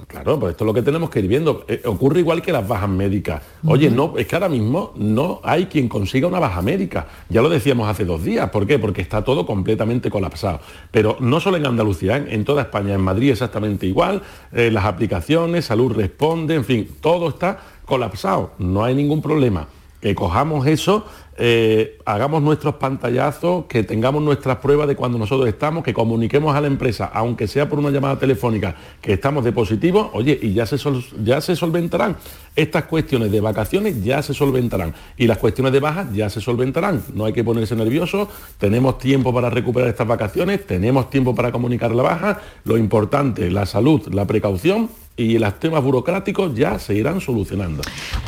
[0.08, 1.66] Claro, pues esto es lo que tenemos que ir viendo.
[1.68, 3.42] Eh, ocurre igual que las bajas médicas.
[3.66, 7.08] Oye, no, es que ahora mismo no hay quien consiga una baja médica.
[7.28, 8.52] Ya lo decíamos hace dos días.
[8.52, 8.78] ¿Por qué?
[8.78, 10.60] Porque está todo completamente colapsado.
[10.92, 14.22] Pero no solo en Andalucía, en, en toda España, en Madrid exactamente igual.
[14.52, 18.52] Eh, las aplicaciones, salud responde, en fin, todo está colapsado.
[18.60, 19.68] No hay ningún problema.
[20.02, 21.06] que cojamos eso,
[21.42, 26.60] eh, hagamos nuestros pantallazos, que tengamos nuestras pruebas de cuando nosotros estamos, que comuniquemos a
[26.60, 30.66] la empresa, aunque sea por una llamada telefónica, que estamos de positivo, oye, y ya
[30.66, 30.76] se,
[31.24, 32.18] ya se solventarán.
[32.58, 37.04] Estas cuestiones de vacaciones ya se solventarán y las cuestiones de bajas ya se solventarán.
[37.14, 38.28] No hay que ponerse nervioso,
[38.58, 43.66] tenemos tiempo para recuperar estas vacaciones, tenemos tiempo para comunicar la baja, lo importante, la
[43.66, 47.84] salud, la precaución y los temas burocráticos ya se irán solucionando.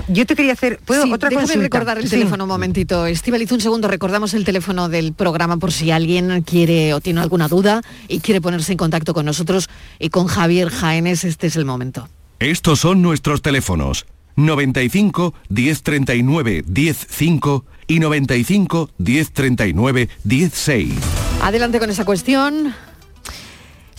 [0.09, 1.63] Yo te quería hacer, ¿puedo otra consulta?
[1.63, 3.00] recordar el teléfono un momentito.
[3.05, 7.47] Estivaliz, un segundo, recordamos el teléfono del programa por si alguien quiere o tiene alguna
[7.47, 11.65] duda y quiere ponerse en contacto con nosotros y con Javier Jaénes, este es el
[11.65, 12.07] momento.
[12.39, 14.05] Estos son nuestros teléfonos.
[14.35, 20.93] 95 1039 105 y 95 1039 16.
[21.41, 22.73] Adelante con esa cuestión.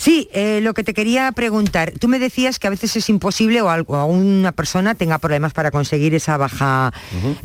[0.03, 3.63] Sí, eh, lo que te quería preguntar, tú me decías que a veces es imposible
[3.63, 6.93] o, algo, una persona tenga problemas para conseguir esa baja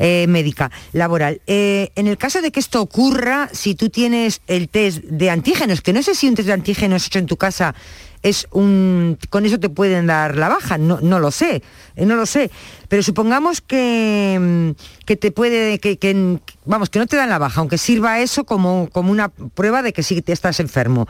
[0.00, 1.40] eh, médica laboral.
[1.46, 5.82] Eh, en el caso de que esto ocurra, si tú tienes el test de antígenos,
[5.82, 7.76] que no sé si un test de antígenos hecho en tu casa
[8.24, 11.62] es un con eso te pueden dar la baja, no, no lo sé,
[11.94, 12.50] no lo sé.
[12.88, 17.60] Pero supongamos que, mm, que te puede, que, vamos, que no te dan la baja,
[17.60, 21.06] aunque sirva eso como, como una prueba de que sí te estás enfermo.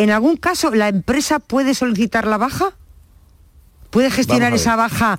[0.00, 2.72] ¿En algún caso la empresa puede solicitar la baja?
[3.90, 5.18] ¿Puede gestionar esa baja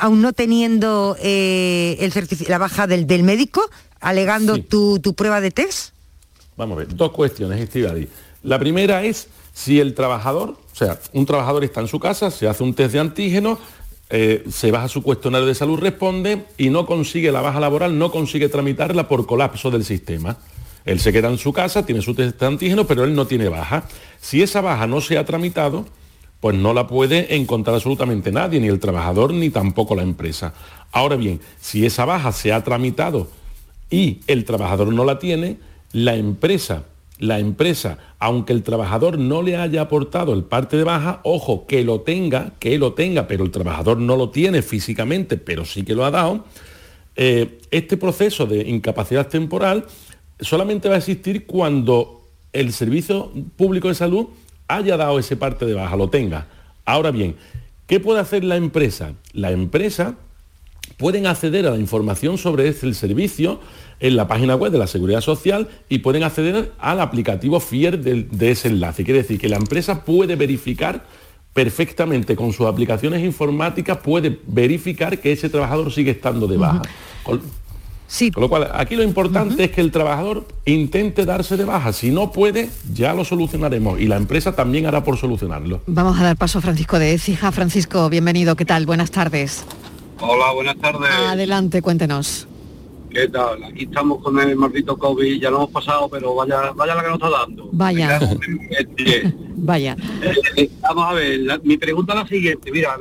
[0.00, 2.10] aún no teniendo eh,
[2.48, 3.62] la baja del, médico,
[4.00, 5.92] alegando tu, prueba de test?
[6.56, 8.08] Vamos a ver, dos cuestiones, Estivali.
[8.42, 12.48] La primera es si el trabajador, o sea, un trabajador está en su casa, se
[12.48, 13.56] hace un test de antígeno,
[14.10, 18.10] eh, se baja su cuestionario de salud, responde y no consigue la baja laboral, no
[18.10, 20.38] consigue tramitarla por colapso del sistema.
[20.88, 23.50] Él se queda en su casa, tiene su test de antígeno, pero él no tiene
[23.50, 23.84] baja.
[24.22, 25.84] Si esa baja no se ha tramitado,
[26.40, 30.54] pues no la puede encontrar absolutamente nadie, ni el trabajador, ni tampoco la empresa.
[30.90, 33.28] Ahora bien, si esa baja se ha tramitado
[33.90, 35.58] y el trabajador no la tiene,
[35.92, 36.84] la empresa,
[37.18, 41.84] la empresa, aunque el trabajador no le haya aportado el parte de baja, ojo, que
[41.84, 45.94] lo tenga, que lo tenga, pero el trabajador no lo tiene físicamente, pero sí que
[45.94, 46.46] lo ha dado,
[47.14, 49.84] eh, este proceso de incapacidad temporal
[50.40, 52.22] solamente va a existir cuando
[52.52, 54.26] el Servicio Público de Salud
[54.68, 56.46] haya dado ese parte de baja, lo tenga.
[56.84, 57.36] Ahora bien,
[57.86, 59.12] ¿qué puede hacer la empresa?
[59.32, 60.16] La empresa
[60.96, 63.60] pueden acceder a la información sobre este, el servicio
[64.00, 68.24] en la página web de la Seguridad Social y pueden acceder al aplicativo FIER de,
[68.24, 69.04] de, ese enlace.
[69.04, 71.04] Quiere decir que la empresa puede verificar
[71.52, 76.82] perfectamente con sus aplicaciones informáticas, puede verificar que ese trabajador sigue estando de baja.
[78.08, 78.30] Sí.
[78.30, 81.92] Con lo cual, aquí lo importante es que el trabajador intente darse de baja.
[81.92, 85.82] Si no puede, ya lo solucionaremos y la empresa también hará por solucionarlo.
[85.86, 87.52] Vamos a dar paso a Francisco de Ecija.
[87.52, 88.56] Francisco, bienvenido.
[88.56, 88.86] ¿Qué tal?
[88.86, 89.64] Buenas tardes.
[90.20, 91.10] Hola, buenas tardes.
[91.28, 92.48] Adelante, cuéntenos.
[93.10, 93.62] ¿Qué tal?
[93.62, 97.08] Aquí estamos con el maldito COVID, ya lo hemos pasado, pero vaya, vaya la que
[97.08, 97.68] nos está dando.
[97.72, 98.20] Vaya.
[99.56, 99.96] vaya.
[100.56, 102.72] Eh, vamos a ver, mi pregunta es la siguiente.
[102.72, 102.96] Mira,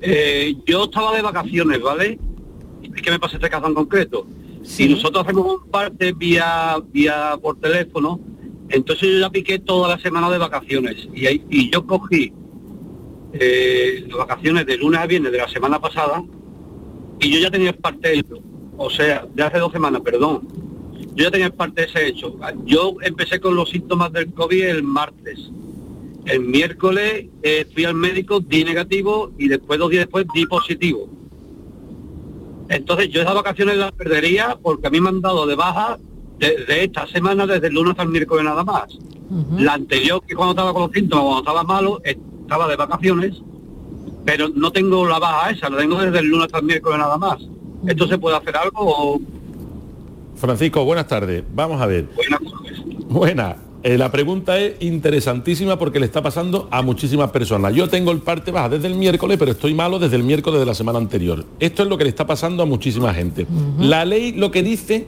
[0.00, 2.18] eh, yo estaba de vacaciones, ¿vale?
[2.96, 4.26] Es que me pasa este caso en concreto.
[4.62, 8.18] Si nosotros hacemos un parte vía, vía por teléfono,
[8.68, 12.32] entonces yo ya piqué toda la semana de vacaciones y, y yo cogí
[13.32, 16.24] eh, las vacaciones de lunes a viernes de la semana pasada
[17.20, 18.38] y yo ya tenía el parte hecho,
[18.76, 20.48] o sea, de hace dos semanas, perdón.
[21.14, 22.36] Yo ya tenía el parte ese hecho.
[22.64, 25.50] Yo empecé con los síntomas del COVID el martes.
[26.26, 31.08] El miércoles eh, fui al médico, di negativo y después dos días después di positivo
[32.68, 35.98] entonces yo esas vacaciones las perdería porque a mí me han dado de baja
[36.38, 38.86] de, esta semana desde el lunes al miércoles nada más.
[39.58, 43.42] La anterior, que cuando estaba con los síntomas, cuando estaba malo, estaba de vacaciones,
[44.24, 47.18] pero no tengo la baja esa, la tengo desde el lunes hasta el miércoles nada
[47.18, 47.38] más.
[47.86, 49.20] ¿Esto se puede hacer algo
[50.36, 51.42] Francisco, buenas tardes.
[51.54, 52.06] Vamos a ver.
[52.14, 52.82] Buenas tardes.
[53.08, 53.56] Buena.
[53.86, 57.72] Eh, la pregunta es interesantísima porque le está pasando a muchísimas personas.
[57.72, 60.66] Yo tengo el parte baja desde el miércoles, pero estoy malo desde el miércoles de
[60.66, 61.44] la semana anterior.
[61.60, 63.46] Esto es lo que le está pasando a muchísima gente.
[63.78, 65.06] La ley lo que dice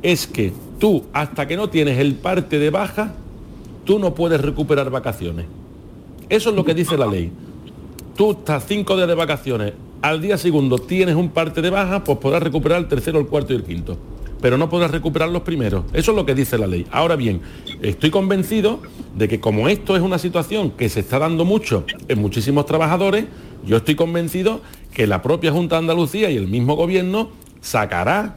[0.00, 3.14] es que tú, hasta que no tienes el parte de baja,
[3.84, 5.46] tú no puedes recuperar vacaciones.
[6.28, 7.32] Eso es lo que dice la ley.
[8.14, 9.72] Tú estás cinco días de vacaciones,
[10.02, 13.54] al día segundo tienes un parte de baja, pues podrás recuperar el tercero, el cuarto
[13.54, 13.98] y el quinto
[14.40, 15.84] pero no podrás recuperar los primeros.
[15.92, 16.86] Eso es lo que dice la ley.
[16.90, 17.40] Ahora bien,
[17.82, 18.80] estoy convencido
[19.16, 23.26] de que como esto es una situación que se está dando mucho en muchísimos trabajadores,
[23.64, 24.60] yo estoy convencido
[24.92, 27.30] que la propia Junta de Andalucía y el mismo gobierno
[27.60, 28.36] sacará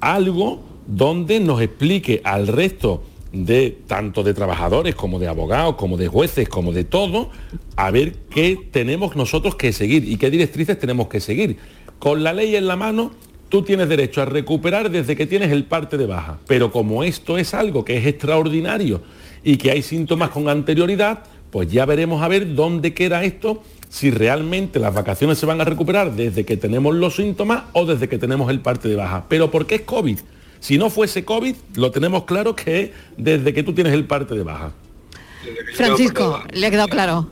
[0.00, 6.08] algo donde nos explique al resto de tanto de trabajadores como de abogados, como de
[6.08, 7.30] jueces, como de todo,
[7.76, 11.58] a ver qué tenemos nosotros que seguir y qué directrices tenemos que seguir.
[11.98, 13.12] Con la ley en la mano
[13.48, 16.38] tú tienes derecho a recuperar desde que tienes el parte de baja.
[16.46, 19.02] Pero como esto es algo que es extraordinario
[19.44, 24.10] y que hay síntomas con anterioridad, pues ya veremos a ver dónde queda esto, si
[24.10, 28.18] realmente las vacaciones se van a recuperar desde que tenemos los síntomas o desde que
[28.18, 29.24] tenemos el parte de baja.
[29.28, 30.18] Pero ¿por qué es COVID?
[30.60, 34.34] Si no fuese COVID, lo tenemos claro que es desde que tú tienes el parte
[34.34, 34.72] de baja.
[35.74, 37.28] Francisco, le ha quedado claro.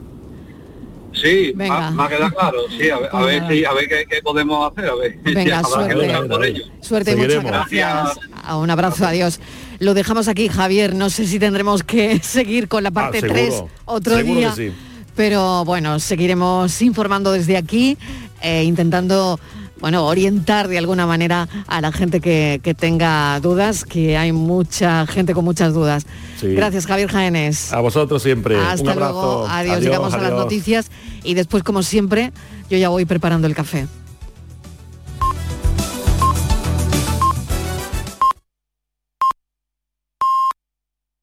[1.14, 1.90] Sí, Venga.
[1.90, 4.70] Me, ha quedado claro, sí, a ver, a ver, sí, a ver qué, qué, podemos
[4.70, 5.16] hacer, a ver.
[5.22, 6.62] Venga, suerte.
[6.80, 8.18] Suerte y muchas gracias.
[8.56, 9.40] Un abrazo, adiós.
[9.78, 10.94] Lo dejamos aquí, Javier.
[10.94, 14.52] No sé si tendremos que seguir con la parte 3 ah, otro día.
[14.54, 14.72] Sí.
[15.14, 17.96] Pero bueno, seguiremos informando desde aquí,
[18.42, 19.38] eh, intentando
[19.84, 25.06] bueno, orientar de alguna manera a la gente que, que, tenga dudas, que hay mucha
[25.06, 26.06] gente con muchas dudas.
[26.40, 26.54] Sí.
[26.54, 27.70] Gracias, Javier Jaénes.
[27.70, 28.56] A vosotros siempre.
[28.56, 29.46] Hasta Un luego.
[29.46, 29.72] Adiós.
[29.72, 29.84] adiós.
[29.84, 30.26] Llegamos adiós.
[30.26, 30.90] a las noticias
[31.22, 32.32] y después, como siempre,
[32.70, 33.86] yo ya voy preparando el café.